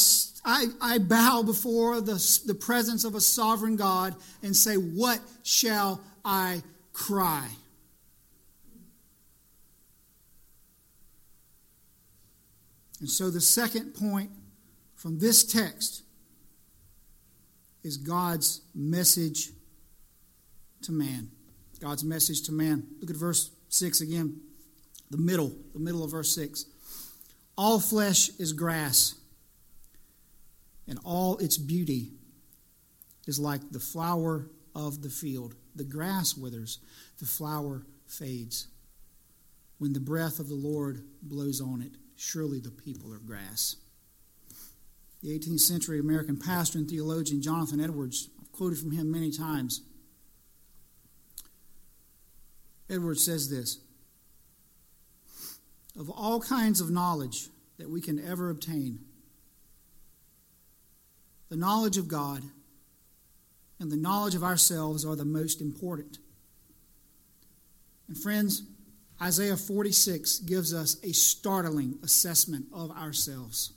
I, 0.45 0.67
I 0.81 0.99
bow 0.99 1.43
before 1.43 2.01
the, 2.01 2.43
the 2.47 2.55
presence 2.55 3.05
of 3.05 3.15
a 3.15 3.21
sovereign 3.21 3.77
God 3.77 4.15
and 4.43 4.57
say, 4.57 4.77
What 4.77 5.21
shall 5.43 6.01
I 6.25 6.63
cry? 6.93 7.49
And 13.01 13.09
so 13.09 13.31
the 13.31 13.41
second 13.41 13.95
point 13.95 14.31
from 14.95 15.19
this 15.19 15.45
text 15.45 16.03
is 17.83 17.97
God's 17.97 18.63
message 18.75 19.51
to 20.83 20.93
man. 20.93 21.31
God's 21.81 22.05
message 22.05 22.43
to 22.45 22.53
man. 22.53 22.87
Look 23.01 23.11
at 23.11 23.17
verse 23.17 23.51
6 23.69 24.01
again. 24.01 24.41
The 25.11 25.19
middle, 25.19 25.53
the 25.75 25.81
middle 25.81 26.03
of 26.03 26.11
verse 26.11 26.35
6. 26.35 26.65
All 27.57 27.79
flesh 27.79 28.31
is 28.39 28.53
grass, 28.53 29.15
and 30.89 30.99
all 31.05 31.37
its 31.39 31.57
beauty 31.57 32.13
is 33.27 33.39
like 33.39 33.61
the 33.71 33.81
flower 33.81 34.51
of 34.75 35.03
the 35.03 35.11
field. 35.11 35.55
The 35.77 35.85
grass 35.85 36.37
withers, 36.37 36.79
the 37.19 37.27
flower 37.27 37.87
fades. 38.07 38.69
When 39.79 39.93
the 39.93 40.01
breath 40.01 40.39
of 40.39 40.49
the 40.49 40.55
Lord 40.55 41.05
blows 41.23 41.61
on 41.61 41.83
it, 41.83 41.93
surely 42.17 42.61
the 42.61 42.71
people 42.71 43.13
are 43.13 43.19
grass. 43.19 43.77
The 45.23 45.39
18th 45.39 45.61
century 45.61 45.99
American 45.99 46.39
pastor 46.39 46.79
and 46.79 46.89
theologian 46.89 47.41
Jonathan 47.41 47.81
Edwards, 47.81 48.29
I've 48.41 48.53
quoted 48.53 48.79
from 48.79 48.91
him 48.91 49.11
many 49.11 49.31
times. 49.31 49.83
Edwards 52.91 53.25
says 53.25 53.49
this 53.49 53.79
Of 55.99 56.11
all 56.11 56.41
kinds 56.41 56.81
of 56.81 56.91
knowledge 56.91 57.49
that 57.79 57.91
we 57.91 58.01
can 58.01 58.25
ever 58.25 58.51
obtain, 58.51 59.01
the 61.49 61.57
knowledge 61.57 61.97
of 61.97 62.09
God 62.09 62.43
and 63.81 63.91
the 63.91 63.97
knowledge 63.97 64.35
of 64.35 64.45
ourselves 64.45 65.05
are 65.05 65.17
the 65.17 65.25
most 65.25 65.61
important. 65.61 66.19
And 68.09 68.19
friends, 68.19 68.63
Isaiah 69.23 69.57
46 69.57 70.41
gives 70.41 70.75
us 70.75 70.97
a 71.03 71.13
startling 71.13 71.99
assessment 72.03 72.67
of 72.73 72.91
ourselves. 72.91 73.73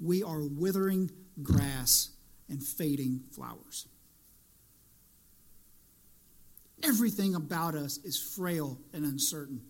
We 0.00 0.22
are 0.22 0.40
withering 0.42 1.10
grass 1.42 2.10
and 2.48 2.62
fading 2.62 3.20
flowers. 3.32 3.86
Everything 6.82 7.34
about 7.34 7.74
us 7.74 7.98
is 8.04 8.18
frail 8.18 8.78
and 8.92 9.04
uncertain. 9.04 9.62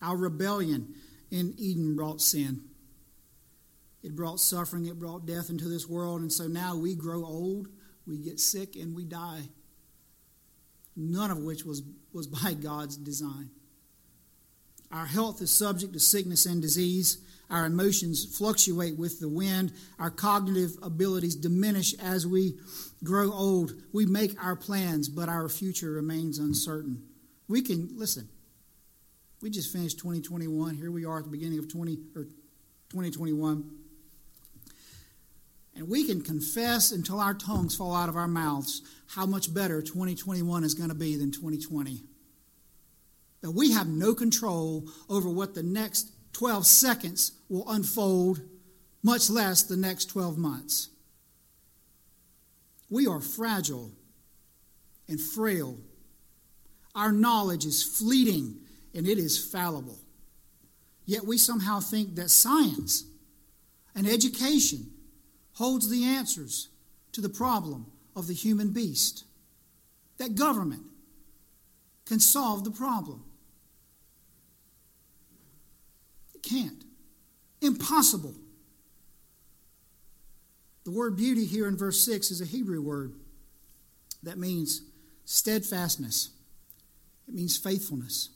Our 0.00 0.16
rebellion 0.16 0.94
in 1.30 1.54
Eden 1.58 1.96
brought 1.96 2.20
sin. 2.20 2.62
It 4.02 4.14
brought 4.14 4.40
suffering, 4.40 4.86
it 4.86 4.98
brought 4.98 5.26
death 5.26 5.50
into 5.50 5.68
this 5.68 5.88
world, 5.88 6.20
and 6.20 6.32
so 6.32 6.46
now 6.46 6.76
we 6.76 6.94
grow 6.94 7.24
old, 7.24 7.68
we 8.06 8.18
get 8.18 8.38
sick, 8.38 8.76
and 8.76 8.94
we 8.94 9.04
die. 9.04 9.42
None 10.96 11.30
of 11.30 11.38
which 11.38 11.64
was, 11.64 11.82
was 12.12 12.26
by 12.26 12.54
God's 12.54 12.96
design. 12.96 13.50
Our 14.90 15.06
health 15.06 15.42
is 15.42 15.50
subject 15.50 15.92
to 15.92 16.00
sickness 16.00 16.46
and 16.46 16.62
disease. 16.62 17.18
Our 17.50 17.66
emotions 17.66 18.24
fluctuate 18.36 18.98
with 18.98 19.20
the 19.20 19.28
wind. 19.28 19.72
Our 19.98 20.10
cognitive 20.10 20.72
abilities 20.82 21.34
diminish 21.34 21.94
as 21.94 22.26
we 22.26 22.58
grow 23.04 23.32
old. 23.32 23.72
We 23.92 24.06
make 24.06 24.42
our 24.42 24.56
plans, 24.56 25.08
but 25.08 25.28
our 25.28 25.48
future 25.48 25.90
remains 25.90 26.38
uncertain. 26.38 27.02
We 27.48 27.62
can, 27.62 27.90
listen, 27.94 28.28
we 29.40 29.50
just 29.50 29.72
finished 29.72 29.98
2021. 29.98 30.74
Here 30.74 30.90
we 30.90 31.04
are 31.04 31.18
at 31.18 31.24
the 31.24 31.30
beginning 31.30 31.58
of 31.58 31.70
20, 31.70 31.98
or 32.14 32.24
2021. 32.90 33.77
And 35.78 35.88
we 35.88 36.04
can 36.04 36.22
confess 36.22 36.90
until 36.90 37.20
our 37.20 37.34
tongues 37.34 37.76
fall 37.76 37.94
out 37.94 38.08
of 38.08 38.16
our 38.16 38.26
mouths 38.26 38.82
how 39.06 39.26
much 39.26 39.54
better 39.54 39.80
2021 39.80 40.64
is 40.64 40.74
going 40.74 40.88
to 40.88 40.94
be 40.94 41.14
than 41.14 41.30
2020. 41.30 42.02
That 43.42 43.52
we 43.52 43.70
have 43.70 43.86
no 43.86 44.12
control 44.12 44.88
over 45.08 45.30
what 45.30 45.54
the 45.54 45.62
next 45.62 46.10
12 46.32 46.66
seconds 46.66 47.30
will 47.48 47.70
unfold, 47.70 48.40
much 49.04 49.30
less 49.30 49.62
the 49.62 49.76
next 49.76 50.06
12 50.06 50.36
months. 50.36 50.88
We 52.90 53.06
are 53.06 53.20
fragile 53.20 53.92
and 55.08 55.20
frail. 55.20 55.78
Our 56.96 57.12
knowledge 57.12 57.64
is 57.64 57.84
fleeting 57.84 58.56
and 58.96 59.06
it 59.06 59.18
is 59.18 59.38
fallible. 59.38 60.00
Yet 61.06 61.24
we 61.24 61.38
somehow 61.38 61.78
think 61.78 62.16
that 62.16 62.30
science 62.30 63.04
and 63.94 64.08
education 64.08 64.90
holds 65.58 65.90
the 65.90 66.04
answers 66.04 66.68
to 67.10 67.20
the 67.20 67.28
problem 67.28 67.86
of 68.14 68.28
the 68.28 68.32
human 68.32 68.70
beast, 68.70 69.24
that 70.18 70.36
government 70.36 70.84
can 72.06 72.20
solve 72.20 72.62
the 72.62 72.70
problem. 72.70 73.24
It 76.32 76.44
can't. 76.44 76.84
Impossible. 77.60 78.34
The 80.84 80.92
word 80.92 81.16
beauty 81.16 81.44
here 81.44 81.66
in 81.66 81.76
verse 81.76 82.00
6 82.02 82.30
is 82.30 82.40
a 82.40 82.46
Hebrew 82.46 82.80
word 82.80 83.14
that 84.22 84.38
means 84.38 84.82
steadfastness, 85.24 86.30
it 87.26 87.34
means 87.34 87.56
faithfulness. 87.56 88.30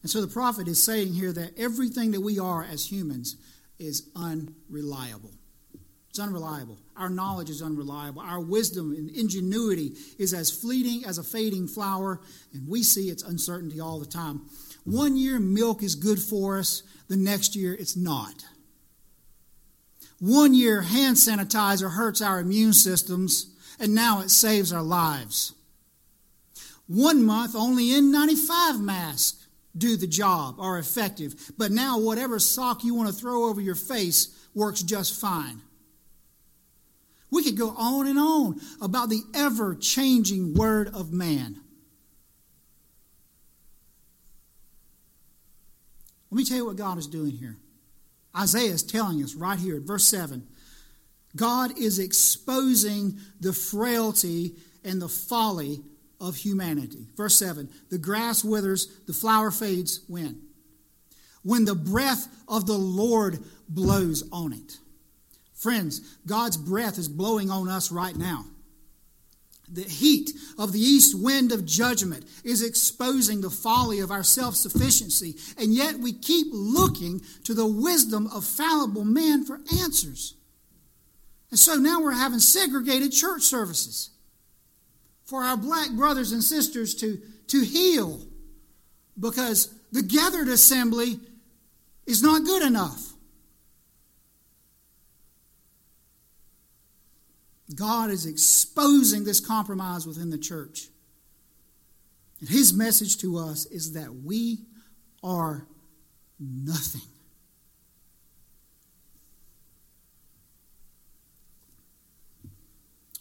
And 0.00 0.10
so 0.10 0.22
the 0.22 0.32
prophet 0.32 0.66
is 0.66 0.82
saying 0.82 1.12
here 1.12 1.32
that 1.32 1.58
everything 1.58 2.12
that 2.12 2.22
we 2.22 2.38
are 2.38 2.64
as 2.64 2.90
humans 2.90 3.36
is 3.78 4.08
unreliable. 4.14 5.32
It's 6.10 6.18
unreliable. 6.18 6.78
Our 6.96 7.10
knowledge 7.10 7.50
is 7.50 7.60
unreliable. 7.60 8.22
Our 8.22 8.40
wisdom 8.40 8.92
and 8.92 9.10
ingenuity 9.10 9.92
is 10.18 10.32
as 10.32 10.50
fleeting 10.50 11.04
as 11.04 11.18
a 11.18 11.22
fading 11.22 11.68
flower, 11.68 12.20
and 12.54 12.66
we 12.66 12.82
see 12.82 13.10
its 13.10 13.22
uncertainty 13.22 13.80
all 13.80 14.00
the 14.00 14.06
time. 14.06 14.40
One 14.84 15.16
year, 15.16 15.38
milk 15.38 15.82
is 15.82 15.94
good 15.94 16.18
for 16.18 16.58
us, 16.58 16.82
the 17.08 17.16
next 17.16 17.54
year, 17.54 17.74
it's 17.74 17.96
not. 17.96 18.46
One 20.18 20.54
year, 20.54 20.80
hand 20.80 21.16
sanitizer 21.16 21.90
hurts 21.90 22.22
our 22.22 22.40
immune 22.40 22.72
systems, 22.72 23.54
and 23.78 23.94
now 23.94 24.22
it 24.22 24.30
saves 24.30 24.72
our 24.72 24.82
lives. 24.82 25.52
One 26.86 27.24
month, 27.24 27.54
only 27.54 27.88
N95 27.88 28.80
masks 28.80 29.45
do 29.78 29.96
the 29.96 30.06
job, 30.06 30.56
are 30.58 30.78
effective, 30.78 31.52
but 31.56 31.70
now 31.70 31.98
whatever 31.98 32.38
sock 32.38 32.84
you 32.84 32.94
want 32.94 33.08
to 33.08 33.14
throw 33.14 33.44
over 33.44 33.60
your 33.60 33.74
face 33.74 34.28
works 34.54 34.82
just 34.82 35.20
fine. 35.20 35.60
We 37.30 37.42
could 37.42 37.56
go 37.56 37.70
on 37.70 38.06
and 38.06 38.18
on 38.18 38.60
about 38.80 39.08
the 39.08 39.22
ever 39.34 39.74
changing 39.74 40.54
word 40.54 40.88
of 40.94 41.12
man. 41.12 41.60
Let 46.30 46.36
me 46.36 46.44
tell 46.44 46.56
you 46.56 46.66
what 46.66 46.76
God 46.76 46.98
is 46.98 47.06
doing 47.06 47.32
here. 47.32 47.56
Isaiah 48.36 48.72
is 48.72 48.82
telling 48.82 49.22
us 49.22 49.34
right 49.34 49.58
here, 49.58 49.76
at 49.76 49.82
verse 49.82 50.04
7. 50.06 50.46
God 51.34 51.78
is 51.78 51.98
exposing 51.98 53.18
the 53.40 53.52
frailty 53.52 54.56
and 54.84 55.00
the 55.00 55.08
folly 55.08 55.82
of 56.20 56.36
humanity. 56.36 57.06
Verse 57.16 57.38
7 57.38 57.68
The 57.90 57.98
grass 57.98 58.44
withers, 58.44 58.88
the 59.06 59.12
flower 59.12 59.50
fades 59.50 60.00
when? 60.08 60.42
When 61.42 61.64
the 61.64 61.74
breath 61.74 62.26
of 62.48 62.66
the 62.66 62.78
Lord 62.78 63.38
blows 63.68 64.24
on 64.32 64.52
it. 64.52 64.78
Friends, 65.54 66.00
God's 66.26 66.56
breath 66.56 66.98
is 66.98 67.08
blowing 67.08 67.50
on 67.50 67.68
us 67.68 67.90
right 67.90 68.16
now. 68.16 68.44
The 69.68 69.82
heat 69.82 70.30
of 70.58 70.72
the 70.72 70.80
east 70.80 71.20
wind 71.20 71.50
of 71.50 71.66
judgment 71.66 72.24
is 72.44 72.62
exposing 72.62 73.40
the 73.40 73.50
folly 73.50 73.98
of 73.98 74.12
our 74.12 74.22
self 74.22 74.54
sufficiency, 74.54 75.34
and 75.58 75.74
yet 75.74 75.96
we 75.96 76.12
keep 76.12 76.48
looking 76.52 77.20
to 77.44 77.54
the 77.54 77.66
wisdom 77.66 78.28
of 78.28 78.44
fallible 78.44 79.04
men 79.04 79.44
for 79.44 79.60
answers. 79.80 80.34
And 81.50 81.58
so 81.58 81.74
now 81.74 82.00
we're 82.00 82.12
having 82.12 82.38
segregated 82.38 83.12
church 83.12 83.42
services 83.42 84.10
for 85.26 85.42
our 85.42 85.56
black 85.56 85.90
brothers 85.90 86.32
and 86.32 86.42
sisters 86.42 86.94
to, 86.94 87.20
to 87.48 87.64
heal 87.64 88.20
because 89.18 89.74
the 89.92 90.02
gathered 90.02 90.48
assembly 90.48 91.18
is 92.06 92.22
not 92.22 92.44
good 92.44 92.62
enough. 92.62 93.12
God 97.74 98.10
is 98.10 98.26
exposing 98.26 99.24
this 99.24 99.40
compromise 99.40 100.06
within 100.06 100.30
the 100.30 100.38
church. 100.38 100.88
And 102.40 102.48
his 102.48 102.72
message 102.72 103.18
to 103.18 103.38
us 103.38 103.66
is 103.66 103.92
that 103.94 104.14
we 104.14 104.60
are 105.24 105.66
nothing. 106.38 107.00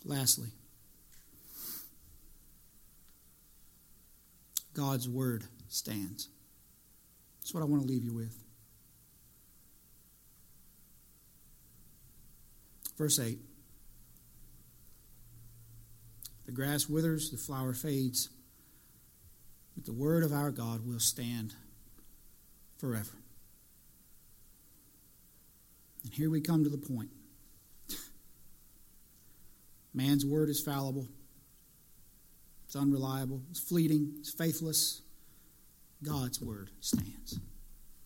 Lastly, 0.04 0.50
God's 4.76 5.10
word 5.10 5.46
stands. 5.70 6.30
That's 7.40 7.54
what 7.54 7.62
I 7.62 7.66
want 7.66 7.82
to 7.82 7.88
leave 7.88 8.04
you 8.04 8.14
with. 8.14 8.36
Verse 12.98 13.20
8 13.20 13.40
The 16.46 16.52
grass 16.52 16.88
withers, 16.88 17.32
the 17.32 17.38
flower 17.38 17.74
fades, 17.74 18.30
but 19.76 19.86
the 19.86 19.94
word 19.94 20.24
of 20.24 20.32
our 20.32 20.52
God 20.52 20.86
will 20.86 21.00
stand 21.00 21.54
forever. 22.78 23.18
And 26.04 26.14
here 26.14 26.30
we 26.30 26.42
come 26.42 26.64
to 26.64 26.70
the 26.70 26.78
point. 26.78 27.10
Man's 29.94 30.26
word 30.26 30.50
is 30.50 30.62
fallible, 30.62 31.08
it's 32.76 32.82
unreliable, 32.82 33.42
it's 33.52 33.60
fleeting, 33.62 34.16
it's 34.20 34.34
faithless. 34.34 35.02
God's 36.04 36.42
word 36.42 36.72
stands. 36.82 37.40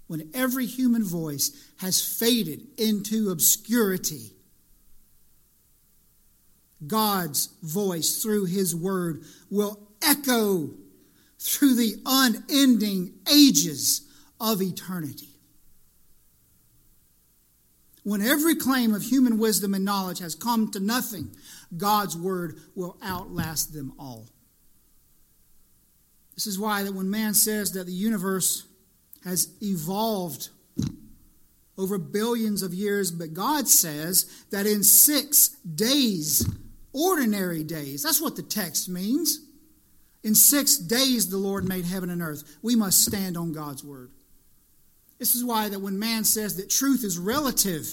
When 0.05 0.29
every 0.31 0.67
human 0.67 1.03
voice 1.03 1.71
has 1.77 1.99
faded 1.99 2.67
into 2.77 3.31
obscurity, 3.31 4.33
God's 6.85 7.47
voice 7.63 8.21
through 8.21 8.45
his 8.45 8.75
word 8.75 9.23
will 9.49 9.79
echo 10.03 10.69
through 11.39 11.73
the 11.73 11.95
unending 12.05 13.13
ages 13.31 14.03
of 14.39 14.61
eternity. 14.61 15.29
When 18.03 18.21
every 18.21 18.55
claim 18.55 18.93
of 18.93 19.01
human 19.01 19.39
wisdom 19.39 19.73
and 19.73 19.83
knowledge 19.83 20.19
has 20.19 20.35
come 20.35 20.69
to 20.71 20.79
nothing, 20.79 21.35
God's 21.75 22.15
word 22.15 22.59
will 22.75 22.97
outlast 23.01 23.73
them 23.73 23.93
all. 23.97 24.27
This 26.39 26.47
is 26.47 26.57
why 26.57 26.83
that 26.83 26.93
when 26.93 27.09
man 27.09 27.33
says 27.33 27.73
that 27.73 27.85
the 27.85 27.91
universe 27.91 28.65
has 29.25 29.49
evolved 29.61 30.47
over 31.77 31.97
billions 31.97 32.63
of 32.63 32.73
years, 32.73 33.11
but 33.11 33.33
God 33.33 33.67
says 33.67 34.45
that 34.49 34.65
in 34.65 34.81
six 34.81 35.49
days, 35.49 36.49
ordinary 36.93 37.65
days, 37.65 38.03
that's 38.03 38.21
what 38.21 38.37
the 38.37 38.41
text 38.41 38.87
means. 38.87 39.47
In 40.23 40.33
six 40.33 40.77
days 40.77 41.29
the 41.29 41.35
Lord 41.35 41.67
made 41.67 41.83
heaven 41.83 42.09
and 42.09 42.21
earth. 42.21 42.57
We 42.61 42.73
must 42.73 43.03
stand 43.03 43.35
on 43.35 43.51
God's 43.51 43.83
word. 43.83 44.09
This 45.17 45.35
is 45.35 45.43
why 45.43 45.67
that 45.67 45.81
when 45.81 45.99
man 45.99 46.23
says 46.23 46.55
that 46.55 46.69
truth 46.69 47.03
is 47.03 47.17
relative, 47.17 47.85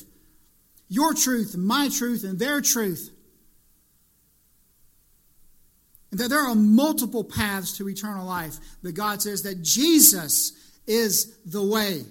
your 0.89 1.15
truth, 1.15 1.57
my 1.57 1.89
truth, 1.89 2.23
and 2.23 2.39
their 2.39 2.61
truth, 2.61 3.11
and 6.06 6.06
that 6.19 6.29
there 6.29 6.41
are 6.41 6.55
multiple 6.55 7.25
paths 7.25 7.77
to 7.79 7.89
eternal 7.89 8.27
life, 8.27 8.57
but 8.83 8.95
God 8.95 9.21
says 9.23 9.43
that 9.43 9.63
Jesus 9.63 10.53
is 10.87 11.37
the 11.45 11.63
way, 11.63 12.05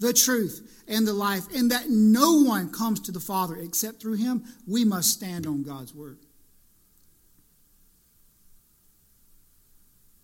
the 0.00 0.12
truth, 0.12 0.84
and 0.88 1.06
the 1.06 1.12
life, 1.12 1.44
and 1.54 1.70
that 1.70 1.88
no 1.88 2.42
one 2.42 2.70
comes 2.70 3.00
to 3.00 3.12
the 3.12 3.20
Father 3.20 3.56
except 3.56 4.00
through 4.00 4.16
him, 4.16 4.44
we 4.66 4.84
must 4.84 5.10
stand 5.10 5.46
on 5.46 5.62
God's 5.62 5.94
word. 5.94 6.18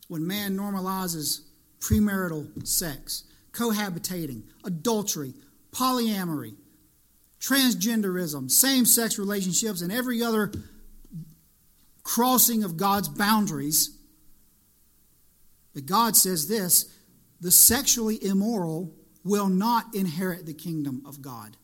When 0.09 0.27
man 0.27 0.57
normalizes 0.57 1.43
premarital 1.81 2.67
sex, 2.67 3.25
cohabitating, 3.53 4.43
adultery, 4.65 5.35
polyamory, 5.73 6.55
transgenderism, 7.41 8.51
same 8.51 8.85
sex 8.85 9.19
relationships, 9.19 9.81
and 9.81 9.93
every 9.93 10.23
other 10.23 10.51
crossing 12.09 12.65
of 12.65 12.79
God's 12.79 13.07
boundaries. 13.07 13.95
But 15.75 15.85
God 15.85 16.17
says 16.17 16.49
this 16.49 16.91
the 17.39 17.51
sexually 17.51 18.19
immoral 18.25 18.95
will 19.25 19.49
not 19.49 19.95
inherit 19.95 20.47
the 20.47 20.55
kingdom 20.55 21.03
of 21.05 21.21
God. 21.21 21.59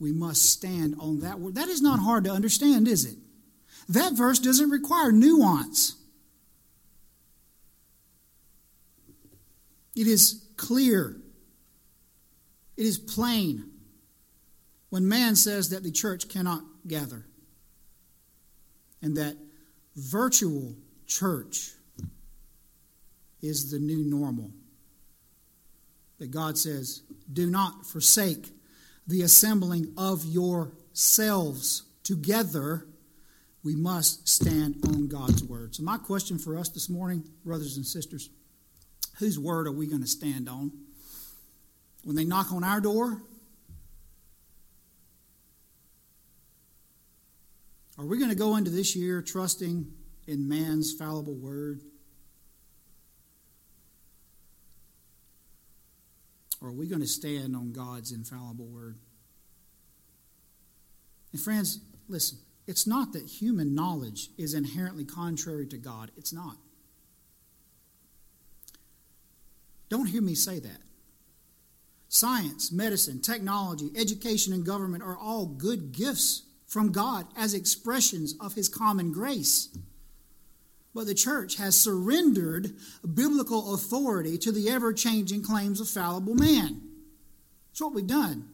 We 0.00 0.10
must 0.12 0.50
stand 0.50 0.96
on 0.98 1.20
that 1.20 1.38
word. 1.38 1.54
That 1.54 1.68
is 1.68 1.80
not 1.80 2.00
hard 2.00 2.24
to 2.24 2.30
understand, 2.30 2.88
is 2.88 3.04
it? 3.04 3.16
That 3.88 4.14
verse 4.14 4.40
doesn't 4.40 4.70
require 4.70 5.12
nuance. 5.12 5.94
It 9.94 10.08
is 10.08 10.44
clear. 10.56 11.16
It 12.76 12.86
is 12.86 12.98
plain 12.98 13.70
when 14.90 15.08
man 15.08 15.36
says 15.36 15.70
that 15.70 15.84
the 15.84 15.92
church 15.92 16.28
cannot 16.28 16.64
gather 16.86 17.24
and 19.02 19.16
that 19.16 19.36
virtual 19.94 20.74
church 21.06 21.72
is 23.42 23.70
the 23.70 23.78
new 23.78 24.04
normal. 24.04 24.50
That 26.18 26.30
God 26.30 26.56
says, 26.56 27.02
do 27.30 27.50
not 27.50 27.86
forsake 27.86 28.48
the 29.06 29.22
assembling 29.22 29.92
of 29.96 30.24
yourselves 30.24 31.82
together. 32.02 32.86
We 33.62 33.76
must 33.76 34.28
stand 34.28 34.76
on 34.86 35.08
God's 35.08 35.44
word. 35.44 35.74
So, 35.74 35.82
my 35.82 35.98
question 35.98 36.38
for 36.38 36.58
us 36.58 36.68
this 36.68 36.88
morning, 36.88 37.24
brothers 37.44 37.76
and 37.76 37.86
sisters, 37.86 38.30
whose 39.18 39.38
word 39.38 39.66
are 39.66 39.72
we 39.72 39.86
going 39.86 40.02
to 40.02 40.08
stand 40.08 40.48
on? 40.48 40.72
When 42.04 42.16
they 42.16 42.24
knock 42.24 42.52
on 42.52 42.64
our 42.64 42.80
door, 42.80 43.22
are 47.98 48.04
we 48.04 48.18
going 48.18 48.30
to 48.30 48.36
go 48.36 48.56
into 48.56 48.70
this 48.70 48.94
year 48.94 49.22
trusting 49.22 49.86
in 50.26 50.48
man's 50.48 50.92
fallible 50.92 51.34
word? 51.34 51.80
Or 56.60 56.68
are 56.68 56.72
we 56.72 56.86
going 56.86 57.00
to 57.00 57.06
stand 57.06 57.54
on 57.54 57.72
God's 57.72 58.12
infallible 58.12 58.66
word? 58.66 58.96
And, 61.32 61.40
friends, 61.40 61.80
listen, 62.08 62.38
it's 62.66 62.86
not 62.86 63.12
that 63.12 63.24
human 63.24 63.74
knowledge 63.74 64.30
is 64.36 64.54
inherently 64.54 65.04
contrary 65.04 65.66
to 65.68 65.78
God. 65.78 66.10
It's 66.16 66.32
not. 66.32 66.56
Don't 69.88 70.06
hear 70.06 70.22
me 70.22 70.34
say 70.34 70.58
that. 70.58 70.78
Science, 72.08 72.72
medicine, 72.72 73.20
technology, 73.20 73.90
education, 73.96 74.52
and 74.52 74.64
government 74.64 75.02
are 75.02 75.16
all 75.16 75.46
good 75.46 75.92
gifts 75.92 76.45
from 76.66 76.92
God 76.92 77.26
as 77.36 77.54
expressions 77.54 78.34
of 78.40 78.54
His 78.54 78.68
common 78.68 79.12
grace. 79.12 79.76
But 80.94 81.06
the 81.06 81.14
church 81.14 81.56
has 81.56 81.78
surrendered 81.78 82.74
biblical 83.14 83.74
authority 83.74 84.38
to 84.38 84.50
the 84.50 84.70
ever 84.70 84.92
changing 84.92 85.42
claims 85.42 85.80
of 85.80 85.88
fallible 85.88 86.34
man. 86.34 86.80
That's 87.68 87.82
what 87.82 87.94
we've 87.94 88.06
done. 88.06 88.48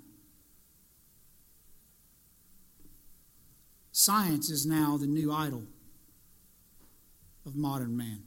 Science 3.93 4.51
is 4.51 4.67
now 4.67 4.97
the 4.97 5.07
new 5.07 5.31
idol 5.33 5.63
of 7.47 7.55
modern 7.55 7.97
man. 7.97 8.25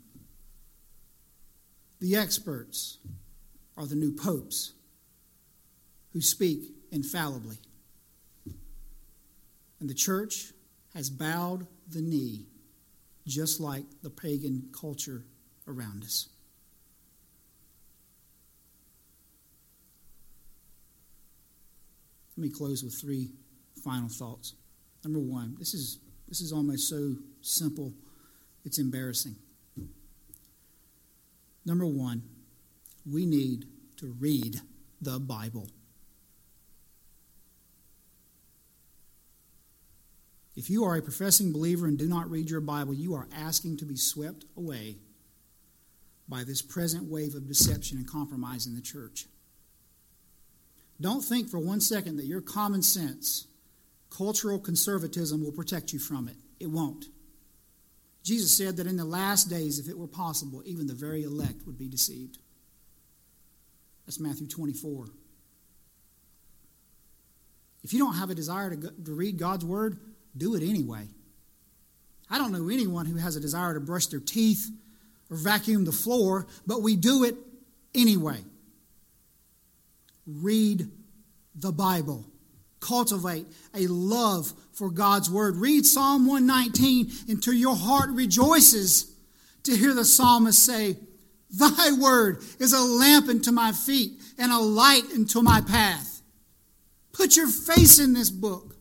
The 1.99 2.15
experts 2.15 2.99
are 3.75 3.85
the 3.85 3.95
new 3.95 4.11
popes 4.11 4.73
who 6.13 6.21
speak 6.21 6.71
infallibly. 6.91 7.57
And 9.85 9.89
the 9.91 9.93
church 9.93 10.51
has 10.95 11.11
bowed 11.11 11.67
the 11.87 12.01
knee 12.01 12.47
just 13.27 13.59
like 13.59 13.83
the 14.01 14.09
pagan 14.09 14.67
culture 14.71 15.27
around 15.67 16.03
us. 16.03 16.27
Let 22.35 22.41
me 22.41 22.49
close 22.49 22.83
with 22.83 22.99
three 22.99 23.29
final 23.83 24.09
thoughts. 24.09 24.55
Number 25.03 25.19
one, 25.19 25.55
this 25.59 25.75
is, 25.75 25.99
this 26.27 26.41
is 26.41 26.51
almost 26.51 26.89
so 26.89 27.17
simple, 27.41 27.93
it's 28.63 28.79
embarrassing. 28.79 29.35
Number 31.63 31.85
one, 31.85 32.23
we 33.07 33.27
need 33.27 33.65
to 33.97 34.15
read 34.19 34.61
the 34.99 35.19
Bible. 35.19 35.69
If 40.55 40.69
you 40.69 40.85
are 40.85 40.95
a 40.95 41.01
professing 41.01 41.51
believer 41.51 41.85
and 41.85 41.97
do 41.97 42.07
not 42.07 42.29
read 42.29 42.49
your 42.49 42.61
Bible, 42.61 42.93
you 42.93 43.13
are 43.13 43.27
asking 43.35 43.77
to 43.77 43.85
be 43.85 43.97
swept 43.97 44.45
away 44.55 44.97
by 46.27 46.43
this 46.43 46.61
present 46.61 47.09
wave 47.09 47.35
of 47.35 47.47
deception 47.47 47.97
and 47.97 48.09
compromise 48.09 48.65
in 48.65 48.75
the 48.75 48.81
church. 48.81 49.25
Don't 50.99 51.21
think 51.21 51.49
for 51.49 51.59
one 51.59 51.81
second 51.81 52.17
that 52.17 52.25
your 52.25 52.41
common 52.41 52.81
sense, 52.81 53.47
cultural 54.09 54.59
conservatism 54.59 55.43
will 55.43 55.51
protect 55.51 55.91
you 55.91 55.99
from 55.99 56.29
it. 56.29 56.37
It 56.59 56.67
won't. 56.67 57.05
Jesus 58.23 58.55
said 58.55 58.77
that 58.77 58.87
in 58.87 58.95
the 58.97 59.05
last 59.05 59.49
days, 59.49 59.77
if 59.77 59.89
it 59.89 59.97
were 59.97 60.07
possible, 60.07 60.63
even 60.65 60.87
the 60.87 60.93
very 60.93 61.23
elect 61.23 61.65
would 61.65 61.77
be 61.77 61.87
deceived. 61.87 62.39
That's 64.05 64.19
Matthew 64.19 64.47
24. 64.47 65.07
If 67.83 67.93
you 67.93 67.99
don't 67.99 68.15
have 68.15 68.31
a 68.31 68.35
desire 68.35 68.71
to, 68.71 68.75
go, 68.77 68.89
to 68.89 69.13
read 69.13 69.37
God's 69.37 69.63
Word, 69.65 69.99
do 70.37 70.55
it 70.55 70.63
anyway. 70.63 71.07
I 72.29 72.37
don't 72.37 72.51
know 72.51 72.69
anyone 72.69 73.05
who 73.05 73.17
has 73.17 73.35
a 73.35 73.39
desire 73.39 73.73
to 73.73 73.79
brush 73.79 74.07
their 74.07 74.19
teeth 74.19 74.69
or 75.29 75.37
vacuum 75.37 75.85
the 75.85 75.91
floor, 75.91 76.47
but 76.65 76.81
we 76.81 76.95
do 76.95 77.23
it 77.23 77.35
anyway. 77.93 78.39
Read 80.25 80.87
the 81.55 81.71
Bible. 81.71 82.25
Cultivate 82.79 83.47
a 83.73 83.87
love 83.87 84.53
for 84.73 84.89
God's 84.89 85.29
Word. 85.29 85.55
Read 85.57 85.85
Psalm 85.85 86.27
119 86.27 87.11
until 87.29 87.53
your 87.53 87.75
heart 87.75 88.09
rejoices 88.09 89.15
to 89.63 89.75
hear 89.75 89.93
the 89.93 90.05
psalmist 90.05 90.63
say, 90.63 90.97
Thy 91.49 91.91
Word 91.93 92.43
is 92.59 92.73
a 92.73 92.81
lamp 92.81 93.29
unto 93.29 93.51
my 93.51 93.71
feet 93.71 94.11
and 94.37 94.51
a 94.51 94.59
light 94.59 95.03
unto 95.13 95.41
my 95.41 95.61
path. 95.61 96.21
Put 97.13 97.37
your 97.37 97.47
face 97.47 97.97
in 97.99 98.13
this 98.13 98.29
book. 98.29 98.74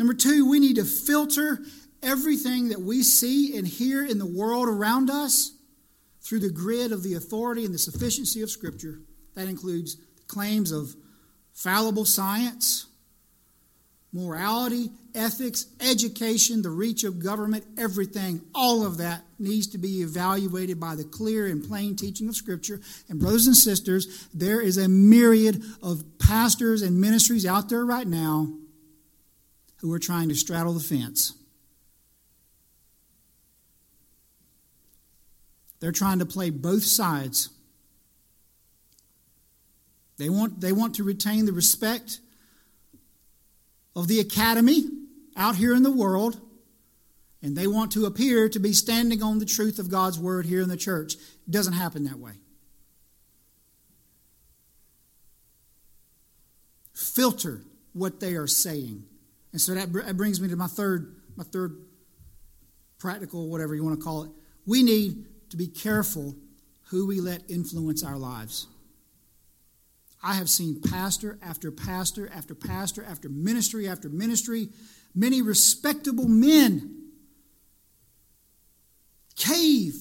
Number 0.00 0.14
two, 0.14 0.48
we 0.48 0.60
need 0.60 0.76
to 0.76 0.84
filter 0.86 1.58
everything 2.02 2.70
that 2.70 2.80
we 2.80 3.02
see 3.02 3.54
and 3.58 3.68
hear 3.68 4.02
in 4.02 4.16
the 4.18 4.24
world 4.24 4.66
around 4.66 5.10
us 5.10 5.52
through 6.22 6.38
the 6.38 6.48
grid 6.48 6.90
of 6.90 7.02
the 7.02 7.12
authority 7.12 7.66
and 7.66 7.74
the 7.74 7.78
sufficiency 7.78 8.40
of 8.40 8.50
Scripture. 8.50 9.02
That 9.34 9.46
includes 9.46 9.98
claims 10.26 10.72
of 10.72 10.96
fallible 11.52 12.06
science, 12.06 12.86
morality, 14.10 14.90
ethics, 15.14 15.66
education, 15.82 16.62
the 16.62 16.70
reach 16.70 17.04
of 17.04 17.22
government, 17.22 17.66
everything, 17.76 18.40
all 18.54 18.86
of 18.86 18.96
that 18.96 19.20
needs 19.38 19.66
to 19.66 19.76
be 19.76 20.00
evaluated 20.00 20.80
by 20.80 20.94
the 20.94 21.04
clear 21.04 21.46
and 21.46 21.62
plain 21.62 21.94
teaching 21.94 22.26
of 22.26 22.34
Scripture. 22.34 22.80
And, 23.10 23.20
brothers 23.20 23.46
and 23.46 23.54
sisters, 23.54 24.28
there 24.32 24.62
is 24.62 24.78
a 24.78 24.88
myriad 24.88 25.62
of 25.82 26.04
pastors 26.18 26.80
and 26.80 26.98
ministries 26.98 27.44
out 27.44 27.68
there 27.68 27.84
right 27.84 28.06
now 28.06 28.54
who 29.80 29.92
are 29.92 29.98
trying 29.98 30.28
to 30.28 30.34
straddle 30.34 30.72
the 30.72 30.80
fence. 30.80 31.34
They're 35.80 35.92
trying 35.92 36.18
to 36.18 36.26
play 36.26 36.50
both 36.50 36.82
sides. 36.82 37.48
They 40.18 40.28
want, 40.28 40.60
they 40.60 40.72
want 40.72 40.96
to 40.96 41.04
retain 41.04 41.46
the 41.46 41.52
respect 41.52 42.20
of 43.96 44.06
the 44.06 44.20
academy 44.20 44.84
out 45.36 45.56
here 45.56 45.74
in 45.74 45.82
the 45.82 45.90
world, 45.90 46.38
and 47.42 47.56
they 47.56 47.66
want 47.66 47.92
to 47.92 48.04
appear 48.04 48.50
to 48.50 48.58
be 48.58 48.74
standing 48.74 49.22
on 49.22 49.38
the 49.38 49.46
truth 49.46 49.78
of 49.78 49.90
God's 49.90 50.18
word 50.18 50.44
here 50.44 50.60
in 50.60 50.68
the 50.68 50.76
church. 50.76 51.14
It 51.14 51.50
doesn't 51.50 51.72
happen 51.72 52.04
that 52.04 52.18
way. 52.18 52.32
Filter 56.92 57.62
what 57.94 58.20
they 58.20 58.34
are 58.34 58.46
saying. 58.46 59.04
And 59.52 59.60
so 59.60 59.74
that, 59.74 59.92
that 59.92 60.16
brings 60.16 60.40
me 60.40 60.48
to 60.48 60.56
my 60.56 60.66
third, 60.66 61.16
my 61.36 61.44
third 61.44 61.76
practical, 62.98 63.48
whatever 63.48 63.74
you 63.74 63.84
want 63.84 63.98
to 63.98 64.04
call 64.04 64.24
it. 64.24 64.30
We 64.66 64.82
need 64.82 65.26
to 65.50 65.56
be 65.56 65.66
careful 65.66 66.36
who 66.90 67.06
we 67.06 67.20
let 67.20 67.48
influence 67.50 68.04
our 68.04 68.16
lives. 68.16 68.66
I 70.22 70.34
have 70.34 70.50
seen 70.50 70.80
pastor 70.82 71.38
after 71.42 71.70
pastor 71.70 72.30
after 72.34 72.54
pastor 72.54 73.04
after 73.04 73.28
ministry 73.28 73.88
after 73.88 74.08
ministry, 74.08 74.68
many 75.14 75.40
respectable 75.40 76.28
men 76.28 76.96
cave 79.34 79.94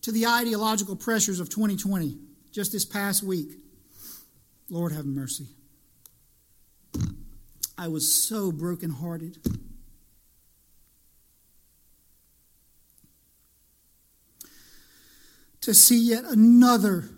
to 0.00 0.10
the 0.10 0.26
ideological 0.26 0.96
pressures 0.96 1.38
of 1.38 1.48
2020 1.48 2.18
just 2.50 2.72
this 2.72 2.84
past 2.84 3.22
week. 3.22 3.52
Lord 4.68 4.92
have 4.92 5.06
mercy. 5.06 5.46
I 7.82 7.88
was 7.88 8.12
so 8.12 8.52
brokenhearted. 8.52 9.38
To 15.62 15.74
see 15.74 15.98
yet 15.98 16.22
another 16.22 17.08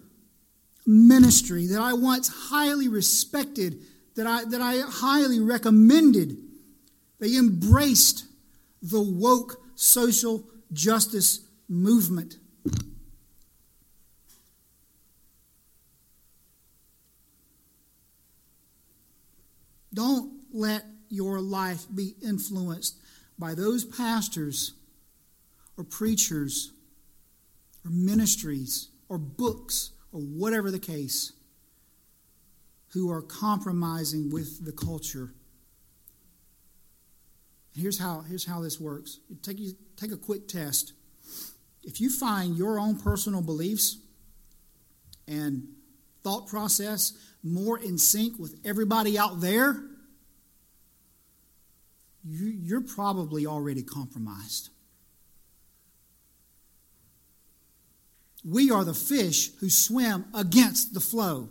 ministry 0.87 1.67
that 1.67 1.83
I 1.83 1.93
once 1.93 2.29
highly 2.49 2.89
respected, 2.89 3.77
that 4.17 4.27
I, 4.27 4.47
that 4.47 4.63
I 4.63 4.81
highly 4.89 5.39
recommended. 5.39 6.39
They 7.21 7.37
embraced 7.37 8.25
the 8.81 9.03
woke 9.03 9.61
social 9.75 10.49
justice 10.73 11.41
movement. 11.69 12.39
Don't 19.93 20.34
let 20.55 20.85
your 21.09 21.41
life 21.41 21.85
be 21.95 22.15
influenced 22.25 22.97
by 23.39 23.55
those 23.55 23.85
pastors 23.85 24.73
or 25.77 25.85
preachers 25.85 26.73
or 27.85 27.91
ministries 27.91 28.89
or 29.09 29.19
books 29.19 29.91
or 30.13 30.21
whatever 30.21 30.71
the 30.71 30.79
case, 30.79 31.33
who 32.93 33.11
are 33.11 33.21
compromising 33.21 34.31
with 34.31 34.65
the 34.65 34.73
culture. 34.73 35.35
here's 37.77 37.99
how, 37.99 38.21
here's 38.21 38.47
how 38.47 38.61
this 38.61 38.79
works 38.79 39.19
take, 39.43 39.59
you, 39.59 39.73
take 39.97 40.13
a 40.13 40.17
quick 40.17 40.47
test. 40.47 40.93
If 41.83 42.01
you 42.01 42.09
find 42.09 42.57
your 42.57 42.79
own 42.79 42.99
personal 43.01 43.43
beliefs 43.43 43.99
and 45.27 45.67
thought 46.23 46.47
process 46.47 47.13
more 47.43 47.79
in 47.79 47.99
sync 47.99 48.39
with 48.39 48.55
everybody 48.65 49.19
out 49.19 49.41
there, 49.41 49.83
you, 52.25 52.47
you're 52.47 52.81
probably 52.81 53.47
already 53.47 53.83
compromised. 53.83 54.71
We 58.45 58.71
are 58.71 58.85
the 58.85 58.95
fish 58.95 59.53
who 59.61 59.71
swim 59.71 60.27
against 60.35 60.93
the 60.93 61.01
flow. 61.01 61.49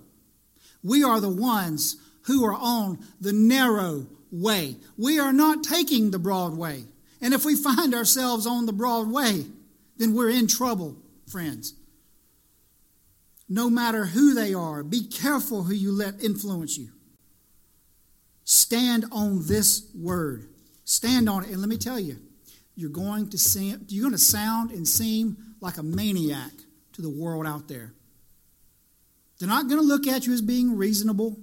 We 0.84 1.04
are 1.04 1.20
the 1.20 1.30
ones 1.30 1.98
who 2.24 2.46
are 2.46 2.54
on 2.54 3.00
the 3.20 3.34
narrow 3.34 4.06
way. 4.32 4.78
We 4.98 5.20
are 5.20 5.34
not 5.34 5.64
taking 5.64 6.12
the 6.12 6.20
broad 6.20 6.56
way. 6.56 6.86
And 7.22 7.34
if 7.34 7.46
we 7.46 7.56
find 7.56 7.94
ourselves 7.94 8.46
on 8.46 8.66
the 8.66 8.74
broad 8.74 9.10
way, 9.10 9.46
then 9.98 10.14
we're 10.14 10.30
in 10.30 10.48
trouble, 10.48 10.98
friends. 11.28 11.74
No 13.48 13.70
matter 13.70 14.06
who 14.06 14.34
they 14.34 14.54
are, 14.54 14.84
be 14.84 15.04
careful 15.04 15.64
who 15.64 15.74
you 15.74 15.92
let 15.92 16.24
influence 16.24 16.78
you. 16.78 16.90
Stand 18.44 19.06
on 19.12 19.48
this 19.48 19.90
word. 19.96 20.50
Stand 20.86 21.30
on 21.30 21.44
it. 21.44 21.50
And 21.50 21.60
let 21.60 21.70
me 21.70 21.78
tell 21.78 22.00
you, 22.00 22.18
you're 22.76 22.90
going 22.90 23.30
to 23.30 23.38
seem, 23.38 23.86
you're 23.88 24.04
going 24.04 24.14
to 24.14 24.18
sound 24.18 24.72
and 24.72 24.88
seem 24.88 25.38
like 25.62 25.78
a 25.78 25.84
maniac 25.84 26.52
to 26.94 27.02
the 27.02 27.10
world 27.10 27.46
out 27.46 27.68
there. 27.68 27.94
They're 29.40 29.50
not 29.50 29.68
going 29.68 29.80
to 29.80 29.86
look 29.86 30.08
at 30.08 30.26
you 30.26 30.34
as 30.34 30.42
being 30.42 30.78
reasonable. 30.78 31.38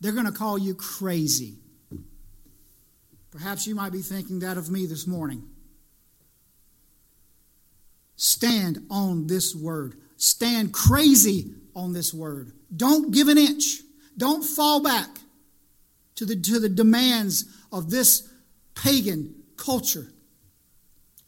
They're 0.00 0.12
going 0.12 0.26
to 0.26 0.32
call 0.32 0.58
you 0.58 0.74
crazy. 0.74 1.54
Perhaps 3.30 3.66
you 3.66 3.74
might 3.74 3.92
be 3.92 4.02
thinking 4.02 4.40
that 4.40 4.56
of 4.56 4.70
me 4.70 4.86
this 4.86 5.06
morning. 5.06 5.42
Stand 8.16 8.86
on 8.90 9.26
this 9.26 9.54
word. 9.54 9.96
Stand 10.16 10.72
crazy 10.72 11.52
on 11.74 11.92
this 11.92 12.14
word. 12.14 12.52
Don't 12.74 13.12
give 13.12 13.28
an 13.28 13.36
inch. 13.36 13.80
Don't 14.16 14.42
fall 14.42 14.82
back 14.82 15.08
to 16.16 16.24
the, 16.24 16.36
to 16.36 16.58
the 16.58 16.68
demands 16.68 17.44
of 17.72 17.90
this 17.90 18.28
pagan 18.74 19.34
culture. 19.56 20.06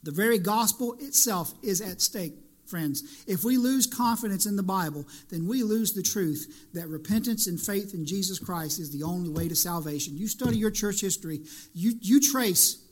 The 0.03 0.11
very 0.11 0.39
gospel 0.39 0.97
itself 1.01 1.53
is 1.63 1.81
at 1.81 2.01
stake, 2.01 2.35
friends. 2.67 3.25
If 3.27 3.45
we 3.45 3.57
lose 3.57 3.87
confidence 3.87 4.47
in 4.47 4.57
the 4.57 4.63
Bible, 4.63 5.07
then 5.31 5.47
we 5.47 5.63
lose 5.63 5.93
the 5.93 6.03
truth 6.03 6.69
that 6.75 6.89
repentance 6.89 7.47
and 7.47 7.61
faith 7.61 7.95
in 7.95 8.07
Jesus 8.07 8.39
Christ 8.39 8.79
is 8.79 8.91
the 8.91 9.05
only 9.05 9.29
way 9.29 9.49
to 9.49 9.57
salvation. 9.57 10.17
You 10.17 10.29
study 10.29 10.57
your 10.57 10.71
church 10.71 11.01
history, 11.01 11.41
you, 11.75 11.95
you 12.01 12.21
trace, 12.21 12.83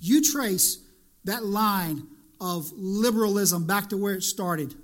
you 0.00 0.22
trace 0.22 0.78
that 1.24 1.44
line 1.44 2.06
of 2.40 2.70
liberalism 2.76 3.66
back 3.66 3.88
to 3.88 3.96
where 3.96 4.14
it 4.14 4.22
started. 4.22 4.74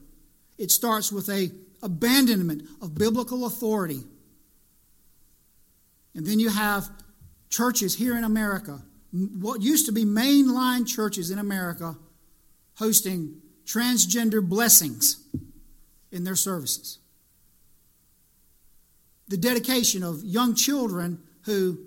It 0.59 0.70
starts 0.70 1.12
with 1.12 1.28
a 1.28 1.51
abandonment 1.82 2.62
of 2.82 2.95
biblical 2.95 3.47
authority. 3.47 4.03
And 6.14 6.26
then 6.26 6.38
you 6.38 6.50
have 6.50 6.88
churches 7.48 7.94
here 7.94 8.16
in 8.16 8.24
America 8.24 8.82
what 9.14 9.62
used 9.62 9.86
to 9.86 9.92
be 9.92 10.04
mainline 10.04 10.86
churches 10.86 11.30
in 11.30 11.38
America 11.38 11.96
hosting 12.76 13.40
transgender 13.64 14.46
blessings 14.46 15.24
in 16.10 16.24
their 16.24 16.34
services. 16.34 16.98
The 19.28 19.36
dedication 19.36 20.02
of 20.02 20.24
young 20.24 20.54
children 20.54 21.20
who 21.42 21.78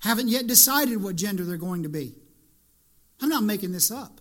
haven't 0.00 0.28
yet 0.28 0.46
decided 0.46 1.02
what 1.02 1.16
gender 1.16 1.44
they're 1.44 1.56
going 1.56 1.84
to 1.84 1.88
be. 1.88 2.14
I'm 3.22 3.30
not 3.30 3.42
making 3.42 3.72
this 3.72 3.90
up. 3.90 4.20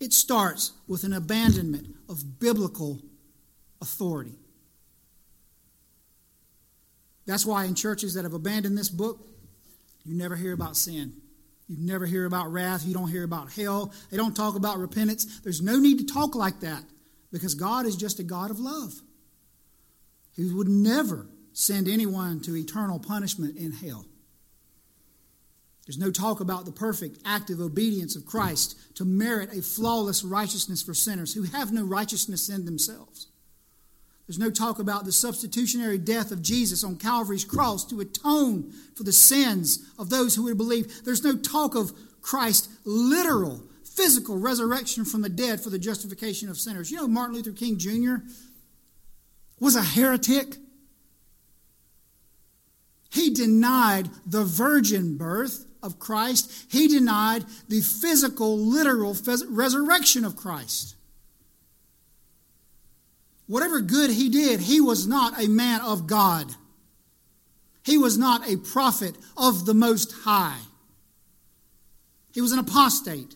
It 0.00 0.12
starts 0.12 0.72
with 0.86 1.04
an 1.04 1.12
abandonment 1.12 1.94
of 2.08 2.40
biblical 2.40 2.98
authority. 3.82 4.38
That's 7.28 7.44
why 7.44 7.66
in 7.66 7.74
churches 7.74 8.14
that 8.14 8.24
have 8.24 8.32
abandoned 8.32 8.78
this 8.78 8.88
book, 8.88 9.20
you 10.02 10.14
never 10.16 10.34
hear 10.34 10.54
about 10.54 10.78
sin. 10.78 11.12
You 11.68 11.76
never 11.78 12.06
hear 12.06 12.24
about 12.24 12.50
wrath. 12.50 12.86
You 12.86 12.94
don't 12.94 13.10
hear 13.10 13.22
about 13.22 13.52
hell. 13.52 13.92
They 14.10 14.16
don't 14.16 14.34
talk 14.34 14.56
about 14.56 14.78
repentance. 14.78 15.40
There's 15.40 15.60
no 15.60 15.78
need 15.78 15.98
to 15.98 16.06
talk 16.06 16.34
like 16.34 16.60
that 16.60 16.82
because 17.30 17.54
God 17.54 17.84
is 17.84 17.96
just 17.96 18.18
a 18.18 18.22
God 18.22 18.50
of 18.50 18.58
love. 18.58 18.94
He 20.34 20.50
would 20.50 20.68
never 20.68 21.26
send 21.52 21.86
anyone 21.86 22.40
to 22.40 22.56
eternal 22.56 22.98
punishment 22.98 23.58
in 23.58 23.72
hell. 23.72 24.06
There's 25.86 25.98
no 25.98 26.10
talk 26.10 26.40
about 26.40 26.64
the 26.64 26.72
perfect 26.72 27.18
active 27.26 27.60
obedience 27.60 28.16
of 28.16 28.24
Christ 28.24 28.96
to 28.96 29.04
merit 29.04 29.52
a 29.52 29.60
flawless 29.60 30.24
righteousness 30.24 30.82
for 30.82 30.94
sinners 30.94 31.34
who 31.34 31.42
have 31.42 31.72
no 31.72 31.84
righteousness 31.84 32.48
in 32.48 32.64
themselves. 32.64 33.26
There's 34.28 34.38
no 34.38 34.50
talk 34.50 34.78
about 34.78 35.06
the 35.06 35.12
substitutionary 35.12 35.96
death 35.96 36.30
of 36.32 36.42
Jesus 36.42 36.84
on 36.84 36.96
Calvary's 36.96 37.46
cross 37.46 37.86
to 37.86 38.00
atone 38.00 38.70
for 38.94 39.02
the 39.02 39.12
sins 39.12 39.90
of 39.98 40.10
those 40.10 40.34
who 40.34 40.44
would 40.44 40.58
believe. 40.58 41.02
There's 41.02 41.24
no 41.24 41.34
talk 41.34 41.74
of 41.74 41.92
Christ's 42.20 42.68
literal, 42.84 43.62
physical 43.84 44.36
resurrection 44.36 45.06
from 45.06 45.22
the 45.22 45.30
dead 45.30 45.62
for 45.62 45.70
the 45.70 45.78
justification 45.78 46.50
of 46.50 46.58
sinners. 46.58 46.90
You 46.90 46.98
know, 46.98 47.08
Martin 47.08 47.36
Luther 47.36 47.52
King 47.52 47.78
Jr. 47.78 48.16
was 49.60 49.76
a 49.76 49.82
heretic. 49.82 50.56
He 53.08 53.30
denied 53.30 54.10
the 54.26 54.44
virgin 54.44 55.16
birth 55.16 55.64
of 55.82 55.98
Christ, 55.98 56.66
he 56.70 56.86
denied 56.86 57.46
the 57.68 57.80
physical, 57.80 58.58
literal 58.58 59.16
resurrection 59.48 60.26
of 60.26 60.36
Christ. 60.36 60.96
Whatever 63.48 63.80
good 63.80 64.10
he 64.10 64.28
did, 64.28 64.60
he 64.60 64.80
was 64.80 65.08
not 65.08 65.42
a 65.42 65.48
man 65.48 65.80
of 65.80 66.06
God. 66.06 66.54
He 67.82 67.98
was 67.98 68.16
not 68.16 68.48
a 68.48 68.56
prophet 68.56 69.16
of 69.36 69.66
the 69.66 69.74
Most 69.74 70.12
High. 70.12 70.60
He 72.32 72.40
was 72.40 72.52
an 72.52 72.60
apostate. 72.60 73.34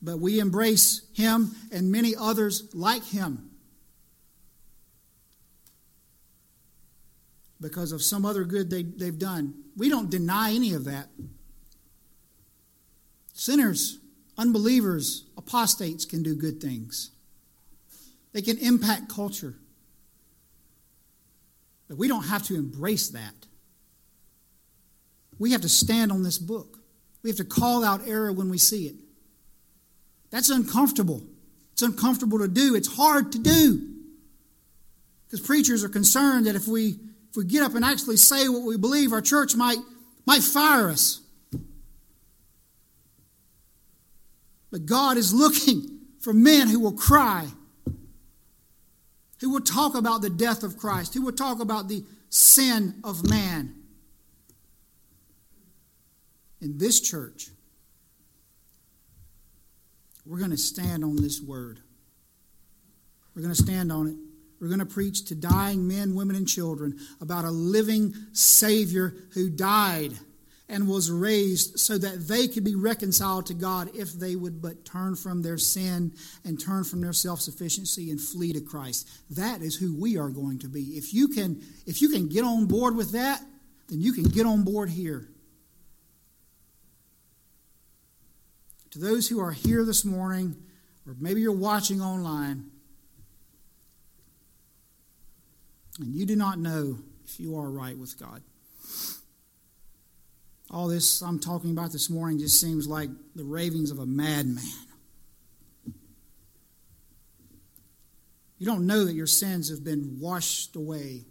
But 0.00 0.18
we 0.18 0.40
embrace 0.40 1.02
him 1.12 1.54
and 1.70 1.92
many 1.92 2.14
others 2.16 2.74
like 2.74 3.04
him. 3.04 3.50
because 7.62 7.92
of 7.92 8.02
some 8.02 8.26
other 8.26 8.44
good 8.44 8.68
they, 8.68 8.82
they've 8.82 9.18
done. 9.18 9.54
We 9.76 9.88
don't 9.88 10.10
deny 10.10 10.52
any 10.52 10.74
of 10.74 10.84
that. 10.84 11.06
Sinners, 13.32 13.98
unbelievers, 14.36 15.24
apostates 15.38 16.04
can 16.04 16.22
do 16.22 16.34
good 16.34 16.60
things, 16.60 17.12
they 18.32 18.42
can 18.42 18.58
impact 18.58 19.08
culture. 19.08 19.54
But 21.88 21.98
we 21.98 22.08
don't 22.08 22.24
have 22.24 22.42
to 22.44 22.54
embrace 22.54 23.08
that. 23.10 23.34
We 25.38 25.52
have 25.52 25.62
to 25.62 25.68
stand 25.68 26.12
on 26.12 26.22
this 26.22 26.38
book. 26.38 26.78
We 27.22 27.30
have 27.30 27.36
to 27.38 27.44
call 27.44 27.84
out 27.84 28.00
error 28.06 28.32
when 28.32 28.48
we 28.48 28.58
see 28.58 28.86
it. 28.86 28.94
That's 30.30 30.50
uncomfortable. 30.50 31.22
It's 31.72 31.82
uncomfortable 31.82 32.38
to 32.38 32.48
do. 32.48 32.74
It's 32.74 32.94
hard 32.94 33.32
to 33.32 33.38
do. 33.38 33.88
Because 35.26 35.46
preachers 35.46 35.84
are 35.84 35.88
concerned 35.88 36.46
that 36.46 36.54
if 36.54 36.66
we 36.66 36.96
if 37.32 37.36
we 37.36 37.46
get 37.46 37.62
up 37.62 37.74
and 37.74 37.82
actually 37.82 38.18
say 38.18 38.46
what 38.50 38.60
we 38.60 38.76
believe, 38.76 39.10
our 39.14 39.22
church 39.22 39.56
might, 39.56 39.78
might 40.26 40.42
fire 40.42 40.90
us. 40.90 41.22
But 44.70 44.84
God 44.84 45.16
is 45.16 45.32
looking 45.32 46.00
for 46.20 46.34
men 46.34 46.68
who 46.68 46.78
will 46.78 46.92
cry, 46.92 47.46
who 49.42 49.50
will 49.50 49.60
talk 49.60 49.96
about 49.96 50.22
the 50.22 50.30
death 50.30 50.62
of 50.62 50.78
Christ, 50.78 51.14
who 51.14 51.22
will 51.22 51.32
talk 51.32 51.60
about 51.60 51.88
the 51.88 52.04
sin 52.30 52.94
of 53.02 53.28
man. 53.28 53.74
In 56.60 56.78
this 56.78 57.00
church, 57.00 57.48
we're 60.24 60.38
going 60.38 60.52
to 60.52 60.56
stand 60.56 61.02
on 61.02 61.16
this 61.16 61.40
word. 61.42 61.80
We're 63.34 63.42
going 63.42 63.54
to 63.54 63.60
stand 63.60 63.90
on 63.90 64.06
it. 64.06 64.14
We're 64.60 64.68
going 64.68 64.78
to 64.78 64.86
preach 64.86 65.24
to 65.26 65.34
dying 65.34 65.88
men, 65.88 66.14
women, 66.14 66.36
and 66.36 66.46
children 66.46 67.00
about 67.20 67.44
a 67.44 67.50
living 67.50 68.14
Savior 68.32 69.12
who 69.34 69.50
died 69.50 70.12
and 70.72 70.88
was 70.88 71.10
raised 71.10 71.78
so 71.78 71.98
that 71.98 72.26
they 72.26 72.48
could 72.48 72.64
be 72.64 72.74
reconciled 72.74 73.44
to 73.44 73.52
God 73.52 73.90
if 73.94 74.14
they 74.14 74.36
would 74.36 74.62
but 74.62 74.86
turn 74.86 75.14
from 75.14 75.42
their 75.42 75.58
sin 75.58 76.14
and 76.46 76.58
turn 76.58 76.82
from 76.82 77.02
their 77.02 77.12
self-sufficiency 77.12 78.10
and 78.10 78.18
flee 78.18 78.54
to 78.54 78.60
Christ. 78.60 79.06
That 79.28 79.60
is 79.60 79.76
who 79.76 79.94
we 79.94 80.16
are 80.16 80.30
going 80.30 80.58
to 80.60 80.68
be. 80.68 80.80
If 80.96 81.12
you 81.12 81.28
can 81.28 81.62
if 81.86 82.00
you 82.00 82.08
can 82.08 82.26
get 82.26 82.42
on 82.42 82.64
board 82.64 82.96
with 82.96 83.12
that, 83.12 83.42
then 83.88 84.00
you 84.00 84.14
can 84.14 84.24
get 84.24 84.46
on 84.46 84.64
board 84.64 84.88
here. 84.88 85.28
To 88.92 88.98
those 88.98 89.28
who 89.28 89.40
are 89.40 89.52
here 89.52 89.84
this 89.84 90.06
morning 90.06 90.56
or 91.06 91.14
maybe 91.20 91.42
you're 91.42 91.52
watching 91.52 92.00
online, 92.00 92.70
and 95.98 96.14
you 96.14 96.24
do 96.24 96.36
not 96.36 96.58
know 96.58 96.98
if 97.26 97.38
you 97.38 97.58
are 97.58 97.68
right 97.68 97.98
with 97.98 98.18
God. 98.18 98.42
All 100.72 100.88
this 100.88 101.20
I'm 101.20 101.38
talking 101.38 101.70
about 101.70 101.92
this 101.92 102.08
morning 102.08 102.38
just 102.38 102.58
seems 102.58 102.88
like 102.88 103.10
the 103.34 103.44
ravings 103.44 103.90
of 103.90 103.98
a 103.98 104.06
madman. 104.06 104.64
You 108.58 108.66
don't 108.66 108.86
know 108.86 109.04
that 109.04 109.14
your 109.14 109.26
sins 109.26 109.68
have 109.68 109.84
been 109.84 110.18
washed 110.18 110.74
away 110.76 111.26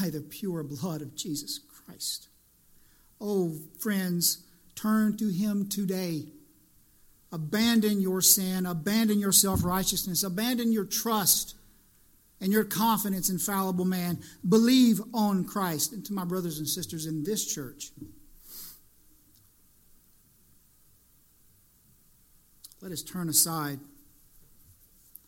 by 0.00 0.10
the 0.10 0.20
pure 0.20 0.62
blood 0.64 1.00
of 1.00 1.14
Jesus 1.14 1.58
Christ. 1.58 2.28
Oh, 3.20 3.56
friends, 3.78 4.42
turn 4.74 5.16
to 5.18 5.28
Him 5.28 5.68
today. 5.68 6.26
Abandon 7.30 8.00
your 8.00 8.20
sin, 8.20 8.66
abandon 8.66 9.20
your 9.20 9.32
self 9.32 9.64
righteousness, 9.64 10.24
abandon 10.24 10.72
your 10.72 10.84
trust 10.84 11.54
and 12.40 12.52
your 12.52 12.64
confidence 12.64 13.30
in 13.30 13.38
fallible 13.38 13.84
man. 13.84 14.18
Believe 14.48 15.00
on 15.14 15.44
Christ. 15.44 15.92
And 15.92 16.04
to 16.06 16.12
my 16.12 16.24
brothers 16.24 16.58
and 16.58 16.66
sisters 16.68 17.06
in 17.06 17.22
this 17.22 17.46
church, 17.46 17.92
let 22.82 22.90
us 22.90 23.02
turn 23.02 23.28
aside 23.28 23.78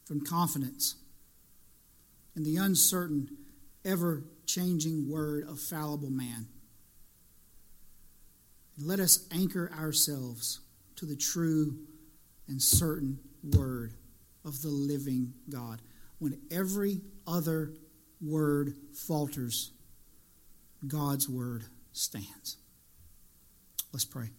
from 0.05 0.21
confidence 0.21 0.97
in 2.37 2.43
the 2.43 2.57
uncertain, 2.57 3.29
ever 3.85 4.25
changing 4.45 5.09
word 5.09 5.49
of 5.49 5.61
fallible 5.61 6.11
man. 6.11 6.49
Let 8.77 8.99
us 8.99 9.27
anchor 9.33 9.71
ourselves 9.79 10.61
to 10.97 11.07
the 11.07 11.15
true 11.15 11.79
and 12.49 12.61
certain 12.61 13.21
word 13.57 13.95
of 14.45 14.61
the 14.61 14.69
living 14.69 15.33
God 15.49 15.81
when 16.19 16.41
every 16.51 17.03
other 17.25 17.73
word 18.21 18.75
falters, 18.93 19.71
God's 20.87 21.29
word 21.29 21.63
stands. 21.93 22.57
Let's 23.93 24.05
pray. 24.05 24.31